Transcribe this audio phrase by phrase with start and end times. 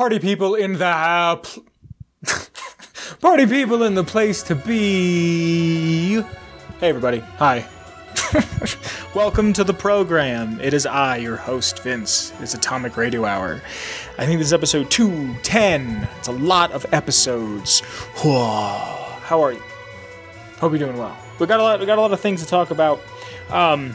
[0.00, 1.62] party people in the pl-
[3.20, 6.22] party people in the place to be.
[6.80, 7.68] Hey everybody, hi.
[9.14, 10.58] Welcome to the program.
[10.58, 12.32] It is I, your host Vince.
[12.40, 13.60] It's Atomic Radio Hour.
[14.16, 16.08] I think this is episode 210.
[16.18, 17.80] It's a lot of episodes.
[18.22, 19.62] How are you?
[20.60, 21.14] Hope you're doing well.
[21.38, 23.02] We got a lot we got a lot of things to talk about.
[23.50, 23.94] Um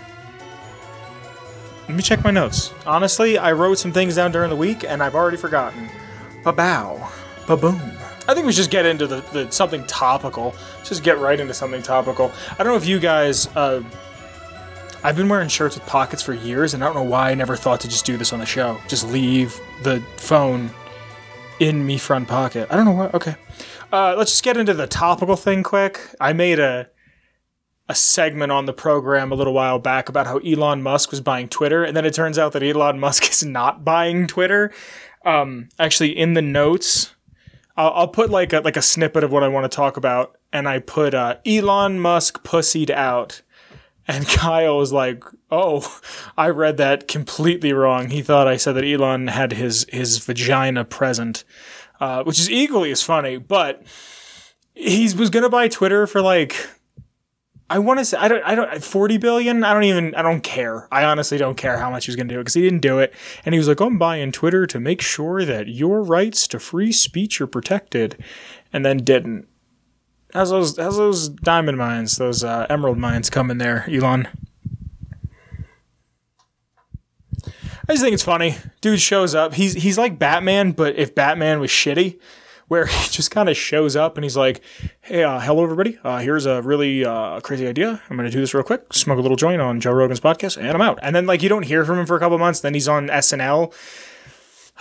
[1.87, 2.73] let me check my notes.
[2.85, 5.89] Honestly, I wrote some things down during the week and I've already forgotten.
[6.43, 7.09] Ba bow.
[7.47, 7.79] Ba boom.
[8.27, 10.55] I think we should just get into the, the something topical.
[10.77, 12.31] Let's just get right into something topical.
[12.53, 13.83] I don't know if you guys uh,
[15.05, 17.55] I've been wearing shirts with pockets for years, and I don't know why I never
[17.55, 18.79] thought to just do this on the show.
[18.87, 20.71] Just leave the phone
[21.59, 22.67] in me front pocket.
[22.71, 23.11] I don't know why.
[23.13, 23.35] Okay,
[23.93, 26.01] uh, let's just get into the topical thing quick.
[26.19, 26.89] I made a
[27.87, 31.47] a segment on the program a little while back about how Elon Musk was buying
[31.47, 34.71] Twitter, and then it turns out that Elon Musk is not buying Twitter.
[35.23, 37.13] Um, actually, in the notes,
[37.77, 40.37] I'll, I'll put like a like a snippet of what I want to talk about,
[40.51, 43.41] and I put uh, Elon Musk pussied out
[44.07, 45.99] and Kyle was like, "Oh,
[46.37, 48.09] I read that completely wrong.
[48.09, 51.43] He thought I said that Elon had his his vagina present,
[51.99, 53.37] uh, which is equally as funny.
[53.37, 53.83] But
[54.73, 56.55] he was gonna buy Twitter for like,
[57.69, 59.63] I want to say I don't I don't forty billion.
[59.63, 60.87] I don't even I don't care.
[60.91, 62.99] I honestly don't care how much he was gonna do it because he didn't do
[62.99, 63.13] it.
[63.43, 66.91] And he was like, "I'm buying Twitter to make sure that your rights to free
[66.91, 68.23] speech are protected,"
[68.71, 69.47] and then didn't.
[70.33, 74.27] How's those how's those diamond mines, those uh, emerald mines coming there, Elon?
[77.87, 78.57] I just think it's funny.
[78.81, 79.53] Dude shows up.
[79.53, 82.19] He's he's like Batman, but if Batman was shitty,
[82.67, 84.61] where he just kind of shows up and he's like,
[85.01, 85.97] "Hey, uh, hello everybody.
[86.03, 88.01] Uh, here's a really uh, crazy idea.
[88.09, 88.93] I'm gonna do this real quick.
[88.93, 91.49] Smoke a little joint on Joe Rogan's podcast, and I'm out." And then like you
[91.49, 92.61] don't hear from him for a couple months.
[92.61, 93.73] Then he's on SNL.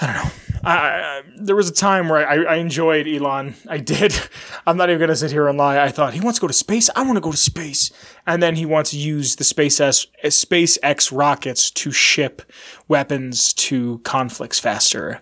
[0.01, 0.31] I don't know.
[0.65, 3.55] I, I, there was a time where I, I enjoyed Elon.
[3.69, 4.13] I did.
[4.67, 5.79] I'm not even going to sit here and lie.
[5.79, 6.91] I thought he wants to go to space.
[6.97, 7.93] I want to go to space.
[8.27, 12.43] And then he wants to use the SpaceX, SpaceX rockets to ship
[12.89, 15.21] weapons to conflicts faster.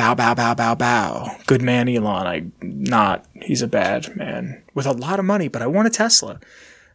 [0.00, 1.36] Bow, bow, bow, bow, bow.
[1.44, 2.26] Good man, Elon.
[2.26, 3.26] I not.
[3.34, 6.40] He's a bad man with a lot of money, but I want a Tesla.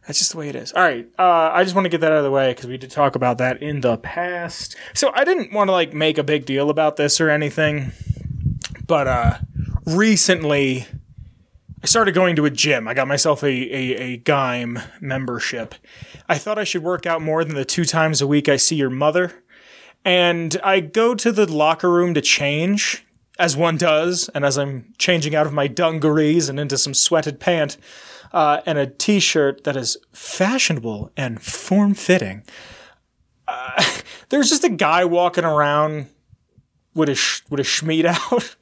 [0.04, 0.72] That's just the way it is.
[0.72, 1.08] All right.
[1.16, 3.14] Uh, I just want to get that out of the way because we did talk
[3.14, 4.74] about that in the past.
[4.92, 7.92] So I didn't want to like make a big deal about this or anything,
[8.88, 9.38] but uh,
[9.86, 10.86] recently
[11.84, 12.88] I started going to a gym.
[12.88, 14.66] I got myself a, a, a
[15.00, 15.76] membership.
[16.28, 18.74] I thought I should work out more than the two times a week I see
[18.74, 19.44] your mother.
[20.06, 23.04] And I go to the locker room to change,
[23.40, 27.40] as one does, and as I'm changing out of my dungarees and into some sweated
[27.40, 27.76] pant,
[28.32, 32.44] uh, and a t-shirt that is fashionable and form-fitting.
[33.48, 33.84] Uh,
[34.28, 36.06] there's just a guy walking around
[36.94, 38.54] with a sh- with a schmeat out,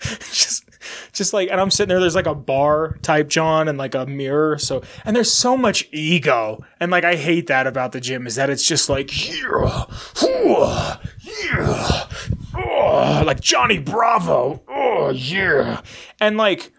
[0.32, 0.64] just
[1.12, 2.00] just like, and I'm sitting there.
[2.00, 4.58] There's like a bar type John and like a mirror.
[4.58, 8.36] So, and there's so much ego, and like I hate that about the gym is
[8.36, 9.86] that it's just like yeah,
[10.22, 12.08] yeah,
[12.56, 15.82] oh, like Johnny Bravo, oh yeah,
[16.20, 16.72] and like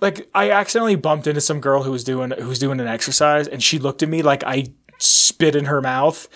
[0.00, 3.48] like I accidentally bumped into some girl who was doing who was doing an exercise
[3.48, 4.66] and she looked at me like I
[4.98, 6.28] spit in her mouth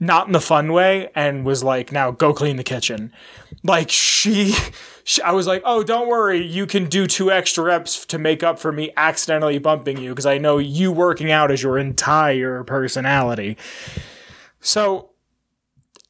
[0.00, 3.12] not in the fun way and was like now go clean the kitchen.
[3.62, 4.54] Like she,
[5.04, 6.44] she I was like oh don't worry.
[6.44, 10.26] You can do two extra reps to make up for me accidentally bumping you because
[10.26, 13.56] I know you working out is your entire personality.
[14.60, 15.10] So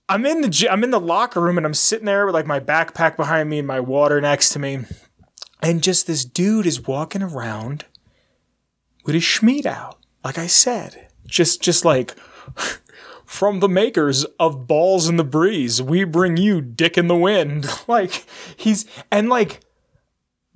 [0.09, 2.61] I'm in the I'm in the locker room and I'm sitting there with like my
[2.61, 4.85] backpack behind me and my water next to me.
[5.63, 7.85] And just this dude is walking around
[9.05, 9.99] with his schmeat out.
[10.25, 12.15] Like I said, just, just like
[13.31, 17.65] from the makers of Balls in the Breeze, we bring you Dick in the Wind.
[17.87, 18.27] like
[18.57, 19.61] he's, and like,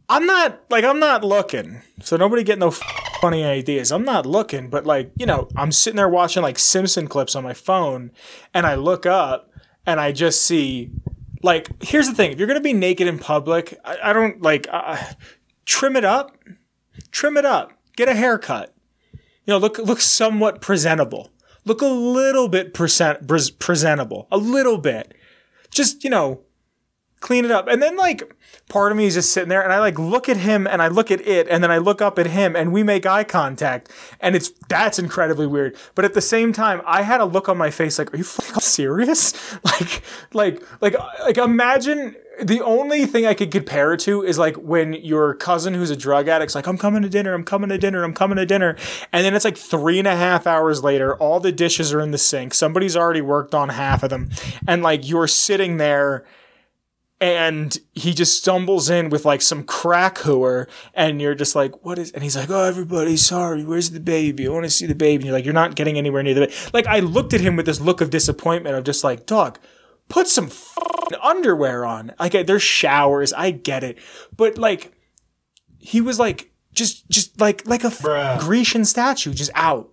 [0.09, 1.83] I'm not, like, I'm not looking.
[2.03, 3.93] So nobody get no funny ideas.
[3.93, 7.45] I'm not looking, but like, you know, I'm sitting there watching like Simpson clips on
[7.45, 8.11] my phone
[8.53, 9.53] and I look up
[9.87, 10.91] and I just see
[11.45, 14.67] like here's the thing if you're gonna be naked in public i, I don't like
[14.73, 14.97] uh,
[15.67, 16.35] trim it up
[17.11, 18.75] trim it up get a haircut
[19.13, 21.31] you know look look somewhat presentable
[21.65, 23.27] look a little bit present,
[23.59, 25.15] presentable a little bit
[25.71, 26.41] just you know
[27.21, 28.35] clean it up and then like
[28.69, 30.89] part of me is just sitting there and I like look at him and I
[30.89, 33.91] look at it and then I look up at him and we make eye contact
[34.21, 35.77] and it's that's incredibly weird.
[35.95, 38.25] But at the same time, I had a look on my face like, are you
[38.25, 39.35] serious?
[39.65, 40.03] Like,
[40.33, 44.95] like, like, like imagine the only thing I could compare it to is like when
[44.95, 48.03] your cousin who's a drug addict's like, I'm coming to dinner, I'm coming to dinner,
[48.03, 48.77] I'm coming to dinner.
[49.13, 52.11] And then it's like three and a half hours later, all the dishes are in
[52.11, 52.55] the sink.
[52.55, 54.31] Somebody's already worked on half of them.
[54.67, 56.25] And like you're sitting there
[57.21, 61.99] and he just stumbles in with like some crack hooer and you're just like what
[61.99, 64.95] is and he's like oh everybody sorry where's the baby i want to see the
[64.97, 67.41] baby and you're like you're not getting anywhere near the baby like i looked at
[67.41, 69.59] him with this look of disappointment of just like dog
[70.09, 70.51] put some
[71.23, 73.99] underwear on like there's showers i get it
[74.37, 74.93] but like
[75.79, 78.41] he was like just just like like a Bruh.
[78.41, 79.91] grecian statue just out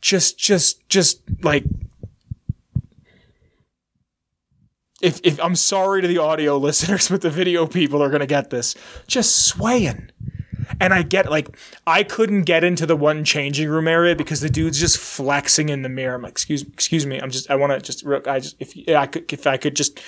[0.00, 1.64] just just just like
[5.00, 8.50] if, if I'm sorry to the audio listeners, but the video people are gonna get
[8.50, 8.74] this.
[9.06, 10.10] Just swaying.
[10.80, 11.56] And I get like
[11.86, 15.82] I couldn't get into the one changing room area because the dude's just flexing in
[15.82, 16.14] the mirror.
[16.14, 17.18] I'm like, excuse excuse me.
[17.18, 19.76] I'm just I want to just real I just if I could if I could
[19.76, 19.98] just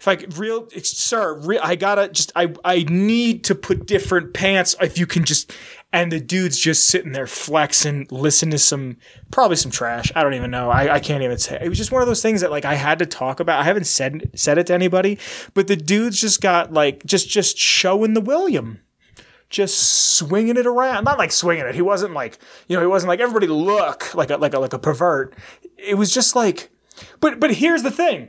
[0.00, 4.32] if I could real sir real, I gotta just I I need to put different
[4.32, 4.74] pants.
[4.80, 5.52] If you can just
[5.92, 8.96] and the dude's just sitting there flexing, listen to some
[9.30, 10.10] probably some trash.
[10.14, 10.70] I don't even know.
[10.70, 11.58] I, I can't even say.
[11.60, 13.60] It was just one of those things that like I had to talk about.
[13.60, 15.18] I haven't said said it to anybody,
[15.52, 18.80] but the dude's just got like just just showing the William.
[19.50, 21.74] Just swinging it around, not like swinging it.
[21.74, 22.38] He wasn't like,
[22.68, 25.34] you know, he wasn't like everybody look like a like a like a pervert.
[25.76, 26.70] It was just like,
[27.18, 28.28] but but here's the thing.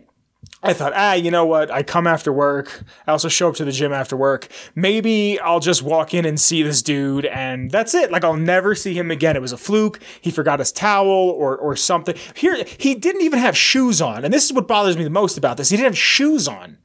[0.64, 1.72] I thought, ah, you know what?
[1.72, 2.84] I come after work.
[3.08, 4.48] I also show up to the gym after work.
[4.76, 8.12] Maybe I'll just walk in and see this dude, and that's it.
[8.12, 9.36] Like I'll never see him again.
[9.36, 10.00] It was a fluke.
[10.22, 12.16] He forgot his towel or or something.
[12.36, 15.38] Here, he didn't even have shoes on, and this is what bothers me the most
[15.38, 15.70] about this.
[15.70, 16.78] He didn't have shoes on.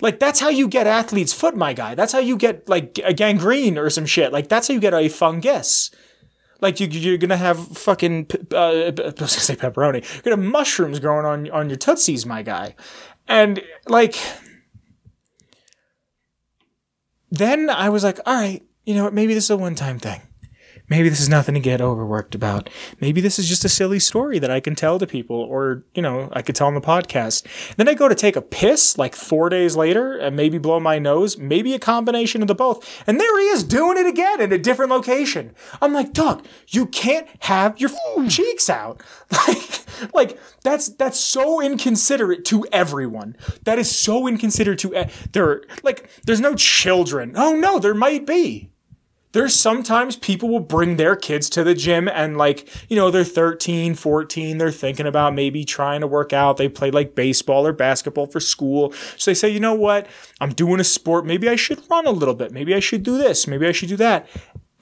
[0.00, 1.94] Like that's how you get athlete's foot, my guy.
[1.94, 4.32] That's how you get like a gangrene or some shit.
[4.32, 5.90] Like that's how you get a fungus.
[6.60, 10.02] Like you, you're gonna have fucking uh, I was gonna say pepperoni.
[10.14, 12.74] You're gonna have mushrooms growing on on your tootsies, my guy.
[13.28, 14.16] And like,
[17.30, 19.14] then I was like, all right, you know what?
[19.14, 20.20] Maybe this is a one time thing.
[20.90, 22.68] Maybe this is nothing to get overworked about.
[23.00, 26.02] Maybe this is just a silly story that I can tell to people, or, you
[26.02, 27.46] know, I could tell on the podcast.
[27.76, 30.98] Then I go to take a piss like four days later and maybe blow my
[30.98, 33.02] nose, maybe a combination of the both.
[33.06, 35.54] And there he is doing it again in a different location.
[35.80, 37.90] I'm like, Doug, you can't have your
[38.28, 39.02] cheeks out.
[39.46, 43.36] Like, like that's that's so inconsiderate to everyone.
[43.64, 45.62] That is so inconsiderate to e- there.
[45.82, 47.34] Like, there's no children.
[47.36, 48.70] Oh no, there might be
[49.32, 53.24] there's sometimes people will bring their kids to the gym and like you know they're
[53.24, 56.56] 13 14 they're thinking about maybe trying to work out.
[56.56, 58.92] They play like baseball or basketball for school.
[59.16, 60.06] So they say you know what?
[60.40, 61.26] I'm doing a sport.
[61.26, 62.52] Maybe i should run a little bit.
[62.52, 63.46] Maybe i should do this.
[63.46, 64.28] Maybe i should do that.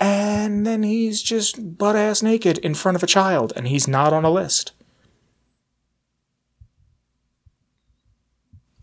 [0.01, 4.13] And then he's just butt ass naked in front of a child and he's not
[4.13, 4.73] on a list.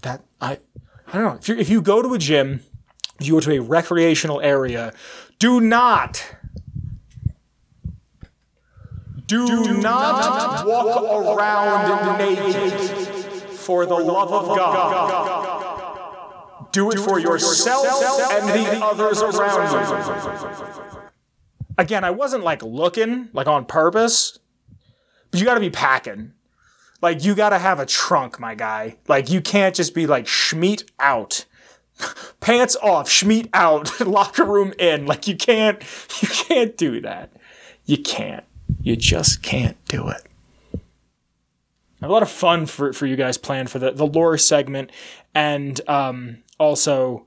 [0.04, 0.60] That i
[1.08, 1.40] i don't know.
[1.40, 2.62] If you if you go to a gym
[3.20, 4.94] if you go to a recreational area
[5.40, 6.36] do not
[9.28, 12.72] do, not, walk, around naked
[13.52, 15.92] for the love of God.
[16.72, 17.88] Do it for yourself
[18.32, 21.00] and the others around you.
[21.78, 24.38] Again, I wasn't like looking, like on purpose,
[25.32, 26.34] but you gotta be packing.
[27.02, 28.98] Like, you gotta have a trunk, my guy.
[29.08, 31.46] Like, you can't just be like schmeat out
[32.40, 35.06] pants off, schmeat out, locker room in.
[35.06, 35.82] Like you can't,
[36.22, 37.32] you can't do that.
[37.86, 38.44] You can't.
[38.82, 40.22] You just can't do it.
[40.74, 40.80] I
[42.06, 44.92] have a lot of fun for, for you guys planned for the, the lore segment
[45.34, 47.26] and um, also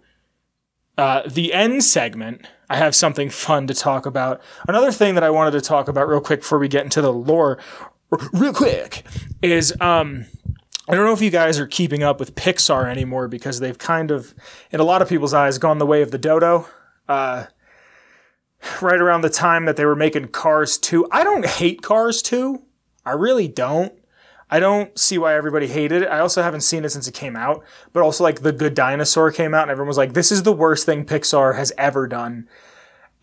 [0.96, 2.46] uh, the end segment.
[2.70, 4.42] I have something fun to talk about.
[4.66, 7.12] Another thing that I wanted to talk about real quick before we get into the
[7.12, 7.58] lore,
[8.32, 9.04] real quick,
[9.40, 10.26] is um,
[10.88, 14.11] I don't know if you guys are keeping up with Pixar anymore because they've kind
[14.11, 14.35] of,
[14.71, 16.66] in a lot of people's eyes, gone the way of the dodo.
[17.07, 17.45] Uh,
[18.80, 21.07] right around the time that they were making Cars 2.
[21.11, 22.62] I don't hate Cars 2.
[23.04, 23.92] I really don't.
[24.50, 26.09] I don't see why everybody hated it.
[26.09, 27.62] I also haven't seen it since it came out.
[27.92, 30.52] But also, like, The Good Dinosaur came out, and everyone was like, this is the
[30.52, 32.49] worst thing Pixar has ever done.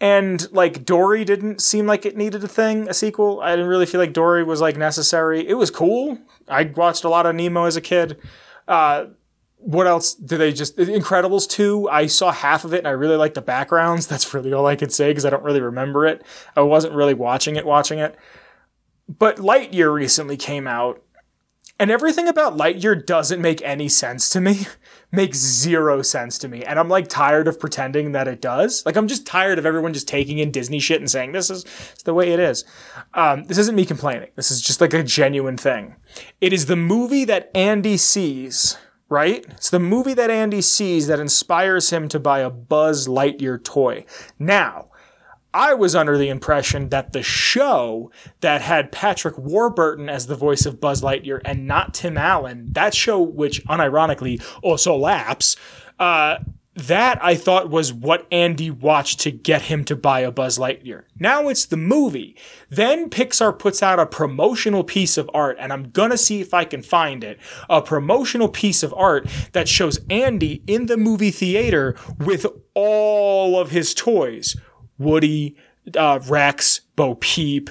[0.02, 3.40] And like Dory didn't seem like it needed a thing, a sequel.
[3.42, 5.48] I didn't really feel like Dory was like necessary.
[5.48, 6.18] It was cool.
[6.50, 8.20] I watched a lot of Nemo as a kid.
[8.68, 9.06] Uh,
[9.58, 11.90] what else did they just Incredibles 2?
[11.90, 14.06] I saw half of it and I really liked the backgrounds.
[14.08, 16.24] That's really all I could say because I don't really remember it.
[16.56, 18.16] I wasn't really watching it watching it.
[19.08, 21.02] But Lightyear recently came out
[21.80, 24.68] and everything about Lightyear doesn't make any sense to me.
[25.12, 26.64] makes zero sense to me.
[26.64, 28.86] And I'm like tired of pretending that it does.
[28.86, 31.64] Like I'm just tired of everyone just taking in Disney shit and saying this is
[32.04, 32.66] the way it is.
[33.14, 34.30] Um, this isn't me complaining.
[34.36, 35.96] This is just like a genuine thing.
[36.42, 38.78] It is the movie that Andy sees,
[39.10, 39.46] right?
[39.52, 44.06] It's the movie that Andy sees that inspires him to buy a Buzz Lightyear toy.
[44.38, 44.90] Now,
[45.56, 50.66] I was under the impression that the show that had Patrick Warburton as the voice
[50.66, 55.56] of Buzz Lightyear and not Tim Allen, that show, which unironically also laps,
[55.98, 56.40] Uh,
[56.76, 61.04] that I thought was what Andy watched to get him to buy a Buzz Lightyear.
[61.18, 62.36] Now it's the movie.
[62.70, 66.66] Then Pixar puts out a promotional piece of art, and I'm gonna see if I
[66.66, 67.40] can find it.
[67.70, 73.72] A promotional piece of art that shows Andy in the movie theater with all of
[73.72, 74.58] his toys
[74.98, 75.56] Woody,
[75.96, 77.70] uh, Rex, Bo Peep,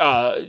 [0.00, 0.40] uh,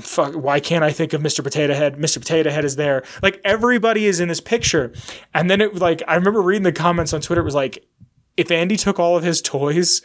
[0.00, 1.44] fuck, why can't I think of Mr.
[1.44, 1.96] Potato Head?
[1.96, 2.18] Mr.
[2.18, 3.02] Potato Head is there.
[3.22, 4.92] Like everybody is in this picture.
[5.34, 7.42] And then it like, I remember reading the comments on Twitter.
[7.42, 7.86] It was like,
[8.36, 10.00] if Andy took all of his toys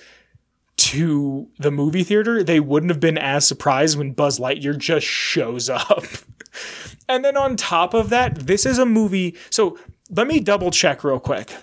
[0.77, 5.69] to the movie theater, they wouldn't have been as surprised when Buzz Lightyear just shows
[5.69, 6.03] up.
[7.09, 9.35] and then on top of that, this is a movie.
[9.49, 9.77] So
[10.09, 11.55] let me double check real quick.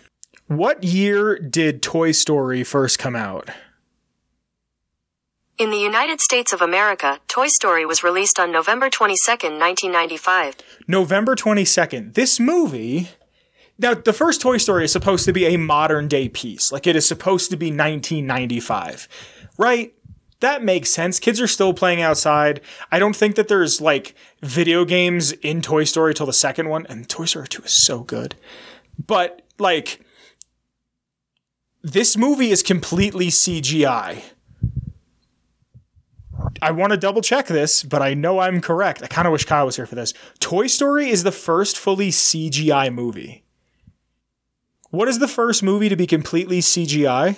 [0.47, 3.51] What year did Toy Story first come out?
[5.57, 10.57] In the United States of America, Toy Story was released on November 22, 1995.
[10.89, 12.15] November 22nd.
[12.15, 13.11] This movie.
[13.79, 16.73] Now, the first Toy Story is supposed to be a modern day piece.
[16.73, 19.07] Like, it is supposed to be 1995.
[19.57, 19.95] Right?
[20.41, 21.21] That makes sense.
[21.21, 22.61] Kids are still playing outside.
[22.91, 26.85] I don't think that there's, like, video games in Toy Story till the second one.
[26.89, 28.35] And Toy Story 2 is so good.
[28.99, 30.01] But, like,
[31.81, 34.25] this movie is completely CGI.
[36.63, 39.03] I want to double check this, but I know I'm correct.
[39.03, 40.15] I kind of wish Kyle was here for this.
[40.41, 43.45] Toy Story is the first fully CGI movie.
[44.91, 47.37] What is the first movie to be completely CGI?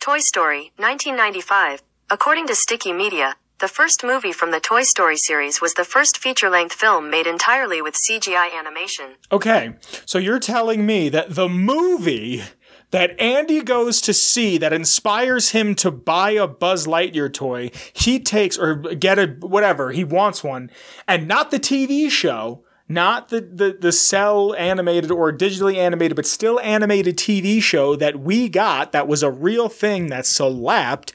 [0.00, 1.82] Toy Story, 1995.
[2.10, 6.18] According to Sticky Media, the first movie from the Toy Story series was the first
[6.18, 9.16] feature length film made entirely with CGI animation.
[9.32, 9.74] Okay,
[10.06, 12.42] so you're telling me that the movie
[12.90, 18.18] that Andy goes to see that inspires him to buy a Buzz Lightyear toy, he
[18.18, 20.70] takes or get a whatever, he wants one,
[21.06, 26.24] and not the TV show, not the, the, the cell animated or digitally animated, but
[26.24, 31.12] still animated TV show that we got that was a real thing that slapped.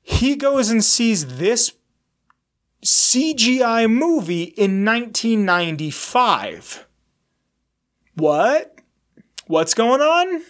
[0.00, 1.72] He goes and sees this
[2.84, 6.86] CGI movie in 1995.
[8.14, 8.76] What?
[9.46, 10.42] What's going on?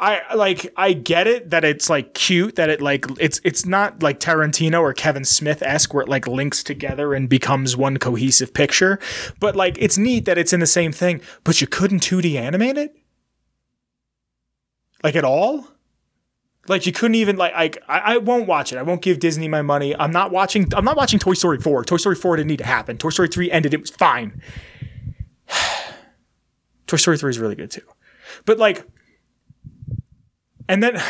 [0.00, 4.02] I like I get it that it's like cute that it like it's it's not
[4.02, 8.54] like Tarantino or Kevin Smith esque where it like links together and becomes one cohesive
[8.54, 8.98] picture,
[9.40, 11.20] but like it's neat that it's in the same thing.
[11.44, 12.96] But you couldn't 2D animate it,
[15.04, 15.66] like at all.
[16.66, 18.78] Like you couldn't even like I, I won't watch it.
[18.78, 19.94] I won't give Disney my money.
[19.94, 20.72] I'm not watching.
[20.74, 21.84] I'm not watching Toy Story four.
[21.84, 22.96] Toy Story four didn't need to happen.
[22.96, 23.74] Toy Story three ended.
[23.74, 24.40] It was fine.
[26.86, 27.84] Toy Story three is really good too,
[28.46, 28.86] but like
[30.70, 31.02] and then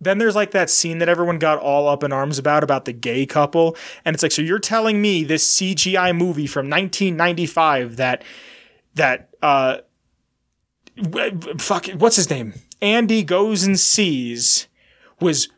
[0.00, 2.92] then there's like that scene that everyone got all up in arms about about the
[2.92, 3.76] gay couple.
[4.04, 8.22] And it's like so you're telling me this CGI movie from 1995 that
[8.94, 9.78] that uh
[11.58, 12.54] fuck what's his name?
[12.80, 14.68] Andy goes and sees
[15.20, 15.48] was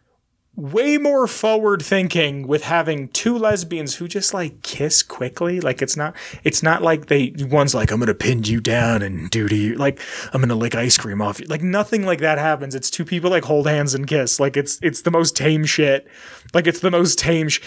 [0.58, 5.60] way more forward thinking with having two lesbians who just like kiss quickly.
[5.60, 9.30] Like it's not, it's not like they, one's like, I'm to pin you down and
[9.30, 10.00] do to you, like,
[10.32, 11.46] I'm to lick ice cream off you.
[11.46, 12.74] Like nothing like that happens.
[12.74, 14.40] It's two people like hold hands and kiss.
[14.40, 16.08] Like it's, it's the most tame shit.
[16.52, 17.60] Like it's the most tame sh-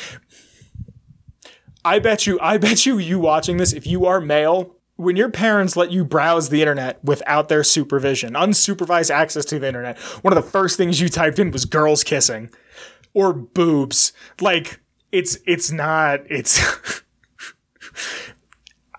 [1.85, 5.29] I bet you, I bet you, you watching this, if you are male, when your
[5.29, 10.35] parents let you browse the internet without their supervision, unsupervised access to the internet, one
[10.35, 12.51] of the first things you typed in was girls kissing
[13.13, 14.13] or boobs.
[14.39, 14.79] Like
[15.11, 16.61] it's it's not it's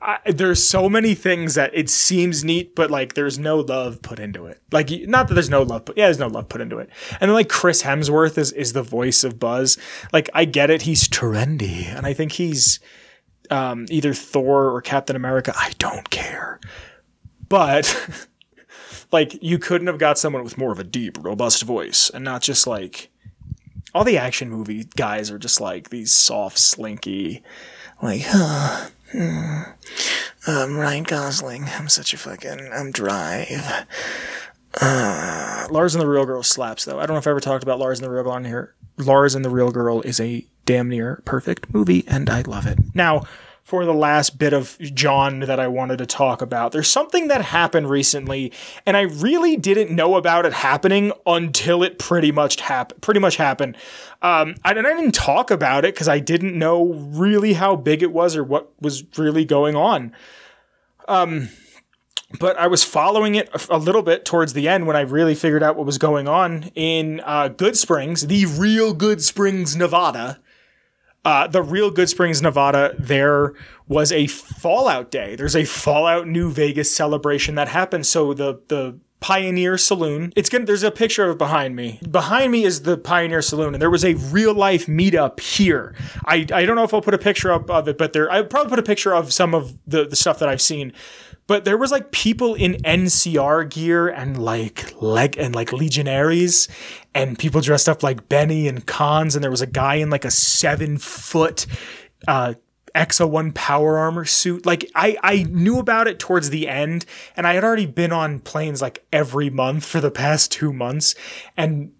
[0.02, 4.19] I, there's so many things that it seems neat, but like there's no love put
[4.19, 4.61] into it.
[4.73, 6.90] Like not that there's no love, but yeah, there's no love put into it.
[7.21, 9.78] And then like Chris Hemsworth is is the voice of Buzz.
[10.12, 12.81] Like I get it, he's trendy, and I think he's
[13.50, 15.52] um, either Thor or Captain America.
[15.57, 16.59] I don't care,
[17.49, 18.26] but
[19.12, 22.42] like you couldn't have got someone with more of a deep, robust voice, and not
[22.42, 23.12] just like
[23.95, 27.43] all the action movie guys are just like these soft, slinky,
[28.03, 29.63] like, huh, hmm,
[30.47, 31.65] um, Ryan Gosling.
[31.65, 33.87] I'm such a fucking, I'm drive.
[34.81, 36.99] Uh, Lars and the Real Girl slaps though.
[36.99, 38.75] I don't know if I ever talked about Lars and the Real Girl on here.
[38.99, 42.79] Lars and the Real Girl is a damn near perfect movie, and I love it.
[42.95, 43.25] Now,
[43.73, 46.73] for the last bit of John that I wanted to talk about.
[46.73, 48.52] There's something that happened recently,
[48.85, 53.00] and I really didn't know about it happening until it pretty much happened.
[53.00, 53.79] Pretty much happened.
[54.21, 58.12] Um, and I didn't talk about it because I didn't know really how big it
[58.12, 60.12] was or what was really going on.
[61.09, 61.49] Um,
[62.38, 65.62] but I was following it a little bit towards the end when I really figured
[65.62, 70.41] out what was going on in uh, Goodsprings, the real Good Springs, Nevada
[71.25, 73.55] Uh, the real Good Springs, Nevada, there
[73.87, 75.37] was a Fallout Day.
[75.37, 78.07] There's a Fallout New Vegas celebration that happened.
[78.07, 80.33] So the the Pioneer Saloon.
[80.35, 80.67] It's gonna.
[80.67, 82.00] There's a picture of it behind me.
[82.11, 85.95] Behind me is the Pioneer Saloon, and there was a real life meetup here.
[86.26, 88.45] I, I don't know if I'll put a picture up of it, but there I'll
[88.45, 90.93] probably put a picture of some of the, the stuff that I've seen.
[91.53, 96.67] But there was like people in NCR gear and like leg and like legionaries
[97.15, 100.25] and people dressed up like Benny and Khans, and there was a guy in like
[100.25, 101.67] a seven foot
[102.27, 102.55] uh
[102.95, 104.65] Exo One power armor suit.
[104.65, 107.05] Like I, I knew about it towards the end,
[107.37, 111.15] and I had already been on planes like every month for the past two months,
[111.59, 111.93] and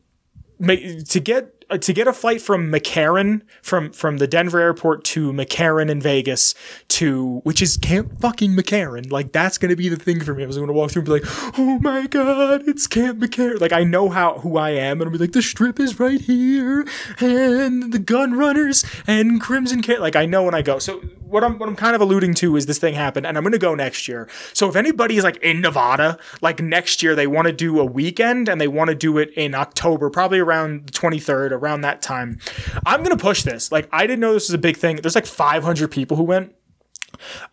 [0.63, 5.33] to get Uh, to get a flight from McCarran from from the Denver airport to
[5.33, 6.55] McCarran in Vegas
[6.89, 9.11] to which is Camp fucking McCarran.
[9.11, 10.43] Like that's gonna be the thing for me.
[10.43, 13.59] I was gonna walk through and be like, oh my god, it's Camp McCarran.
[13.59, 16.21] Like I know how who I am, and I'll be like, the strip is right
[16.21, 16.87] here,
[17.21, 20.03] and the gun runners and Crimson Cat.
[20.03, 20.79] Like I know when I go.
[20.79, 21.03] So
[21.33, 23.59] what I'm what I'm kind of alluding to is this thing happened, and I'm gonna
[23.59, 24.29] go next year.
[24.53, 27.85] So if anybody is like in Nevada, like next year they want to do a
[27.85, 32.03] weekend and they want to do it in October, probably around the 23rd around that
[32.03, 32.39] time.
[32.87, 33.73] I'm going to push this.
[33.73, 34.97] Like, I didn't know this was a big thing.
[34.97, 36.55] There's like 500 people who went.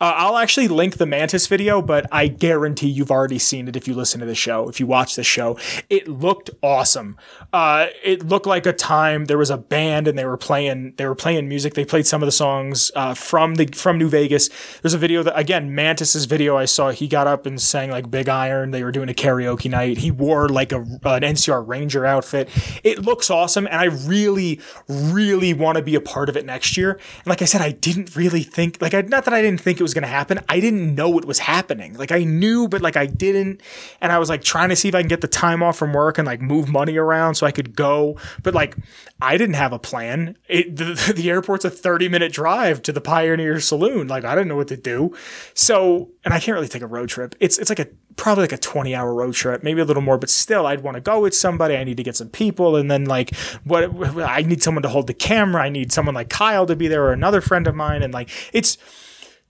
[0.01, 3.88] Uh, I'll actually link the Mantis video, but I guarantee you've already seen it if
[3.88, 5.57] you listen to the show, if you watch the show.
[5.89, 7.17] It looked awesome.
[7.53, 11.05] Uh, it looked like a time there was a band and they were playing they
[11.05, 11.73] were playing music.
[11.73, 14.49] They played some of the songs uh, from the from New Vegas.
[14.81, 16.91] There's a video that again Mantis's video I saw.
[16.91, 18.71] He got up and sang like Big Iron.
[18.71, 19.97] They were doing a karaoke night.
[19.97, 22.49] He wore like a an NCR Ranger outfit.
[22.83, 26.77] It looks awesome, and I really really want to be a part of it next
[26.77, 26.91] year.
[26.91, 29.79] And like I said, I didn't really think like I not that I didn't think
[29.79, 30.39] it was going to happen.
[30.49, 31.93] I didn't know it was happening.
[31.95, 33.61] Like I knew, but like I didn't.
[34.01, 35.93] And I was like trying to see if I can get the time off from
[35.93, 38.17] work and like move money around so I could go.
[38.43, 38.75] But like
[39.21, 40.37] I didn't have a plan.
[40.47, 44.07] It, the, the airport's a 30 minute drive to the Pioneer Saloon.
[44.07, 45.15] Like I didn't know what to do.
[45.53, 47.35] So, and I can't really take a road trip.
[47.39, 50.17] It's, it's like a, probably like a 20 hour road trip, maybe a little more,
[50.17, 51.75] but still I'd want to go with somebody.
[51.75, 52.75] I need to get some people.
[52.75, 55.63] And then like what I need someone to hold the camera.
[55.63, 58.03] I need someone like Kyle to be there or another friend of mine.
[58.03, 58.77] And like, it's,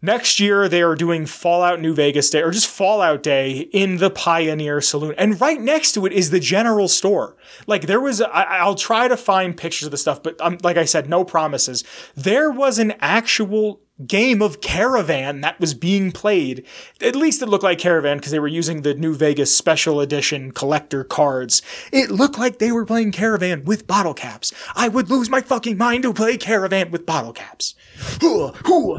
[0.02, 4.10] Next year, they are doing Fallout New Vegas Day or just Fallout Day in the
[4.10, 5.14] Pioneer Saloon.
[5.18, 7.36] And right next to it is the general store.
[7.68, 10.78] Like, there was, I, will try to find pictures of the stuff, but um, like
[10.78, 11.84] I said, no promises.
[12.16, 16.66] There was an actual game of Caravan that was being played.
[17.02, 20.52] At least it looked like Caravan because they were using the New Vegas special edition
[20.52, 21.62] collector cards.
[21.92, 24.54] It looked like they were playing Caravan with bottle caps.
[24.76, 27.76] I would lose my fucking mind to play Caravan with bottle caps.
[28.22, 28.54] Hoo,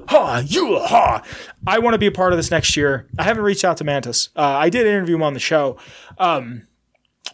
[0.09, 1.23] ha, you, ha.
[1.67, 3.07] I want to be a part of this next year.
[3.19, 4.29] I haven't reached out to Mantis.
[4.37, 5.79] Uh, I did interview him on the show.
[6.19, 6.67] Um,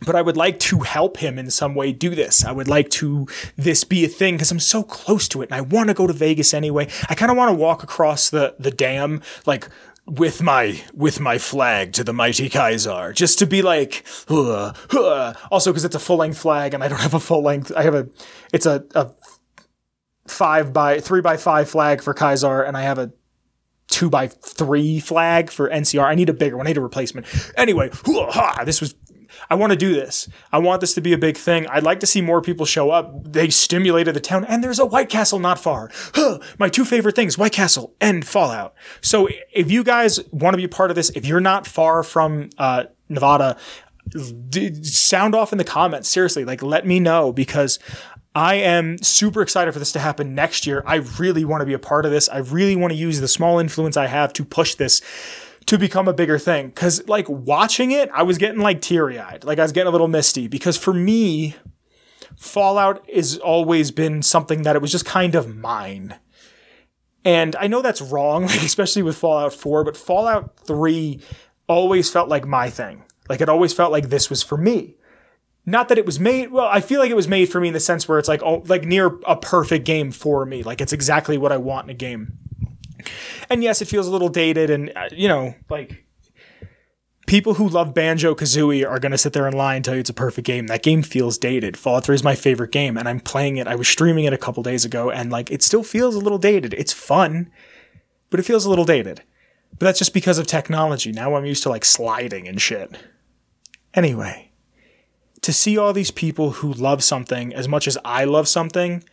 [0.04, 2.44] but I would like to help him in some way do this.
[2.44, 5.54] I would like to this be a thing because I'm so close to it and
[5.54, 6.88] I want to go to Vegas anyway.
[7.08, 9.68] I kind of want to walk across the the dam like
[10.06, 15.34] with my with my flag to the mighty Kaiser, just to be like, huh, huh.
[15.50, 17.72] also because it's a full length flag and I don't have a full length.
[17.76, 18.08] I have a,
[18.52, 19.10] it's a, a
[20.26, 23.12] five by three by five flag for Kaiser, and I have a
[23.88, 26.04] two by three flag for NCR.
[26.04, 26.66] I need a bigger one.
[26.66, 27.26] I need a replacement.
[27.56, 27.90] Anyway,
[28.64, 28.94] this was
[29.50, 30.28] I want to do this.
[30.52, 31.66] I want this to be a big thing.
[31.68, 33.32] I'd like to see more people show up.
[33.32, 35.90] They stimulated the town, and there's a White Castle not far.
[36.14, 38.74] Huh, my two favorite things White Castle and Fallout.
[39.00, 42.02] So if you guys want to be a part of this, if you're not far
[42.02, 43.56] from uh, Nevada,
[44.48, 46.08] d- sound off in the comments.
[46.08, 47.78] Seriously, like let me know because
[48.34, 50.82] I am super excited for this to happen next year.
[50.86, 52.28] I really want to be a part of this.
[52.28, 55.00] I really want to use the small influence I have to push this
[55.66, 56.70] to become a bigger thing.
[56.72, 59.44] Cause like watching it, I was getting like teary eyed.
[59.44, 61.56] Like I was getting a little misty because for me,
[62.36, 66.16] Fallout has always been something that it was just kind of mine.
[67.24, 71.20] And I know that's wrong, like especially with Fallout 4, but Fallout 3
[71.68, 73.02] always felt like my thing.
[73.28, 74.94] Like it always felt like this was for me.
[75.68, 77.74] Not that it was made, well, I feel like it was made for me in
[77.74, 80.62] the sense where it's like, oh, like near a perfect game for me.
[80.62, 82.38] Like it's exactly what I want in a game.
[83.50, 86.04] And yes, it feels a little dated, and uh, you know, like
[87.26, 90.00] people who love Banjo Kazooie are going to sit there and lie and tell you
[90.00, 90.68] it's a perfect game.
[90.68, 91.76] That game feels dated.
[91.76, 93.66] Fallout 3 is my favorite game, and I'm playing it.
[93.66, 96.38] I was streaming it a couple days ago, and like it still feels a little
[96.38, 96.74] dated.
[96.74, 97.50] It's fun,
[98.30, 99.22] but it feels a little dated.
[99.72, 101.12] But that's just because of technology.
[101.12, 102.96] Now I'm used to like sliding and shit.
[103.92, 104.52] Anyway,
[105.42, 109.04] to see all these people who love something as much as I love something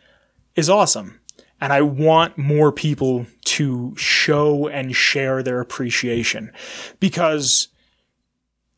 [0.56, 1.20] is awesome.
[1.64, 6.52] And I want more people to show and share their appreciation.
[7.00, 7.68] Because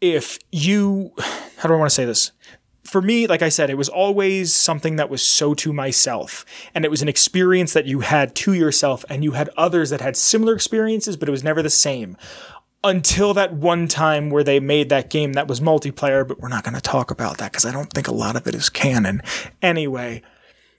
[0.01, 1.11] if you,
[1.57, 2.31] how do I want to say this?
[2.85, 6.47] for me, like I said, it was always something that was so to myself.
[6.73, 10.01] And it was an experience that you had to yourself, and you had others that
[10.01, 12.17] had similar experiences, but it was never the same.
[12.85, 16.63] Until that one time where they made that game that was multiplayer, but we're not
[16.63, 19.23] going to talk about that because I don't think a lot of it is canon.
[19.61, 20.23] Anyway,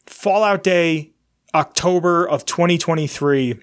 [0.06, 1.12] Fallout Day,
[1.54, 3.60] October of 2023.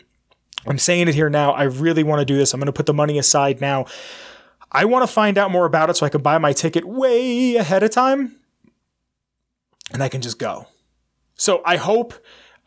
[0.66, 1.52] I'm saying it here now.
[1.52, 2.54] I really want to do this.
[2.54, 3.86] I'm going to put the money aside now.
[4.72, 7.56] I want to find out more about it so I can buy my ticket way
[7.56, 8.36] ahead of time
[9.92, 10.66] and I can just go.
[11.36, 12.14] So I hope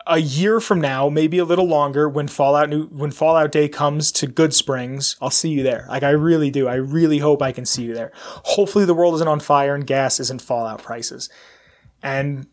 [0.05, 4.11] a year from now, maybe a little longer, when Fallout New when Fallout Day comes
[4.13, 5.85] to Good Springs, I'll see you there.
[5.89, 6.67] Like I really do.
[6.67, 8.11] I really hope I can see you there.
[8.15, 11.29] Hopefully the world isn't on fire and gas isn't Fallout prices.
[12.01, 12.47] And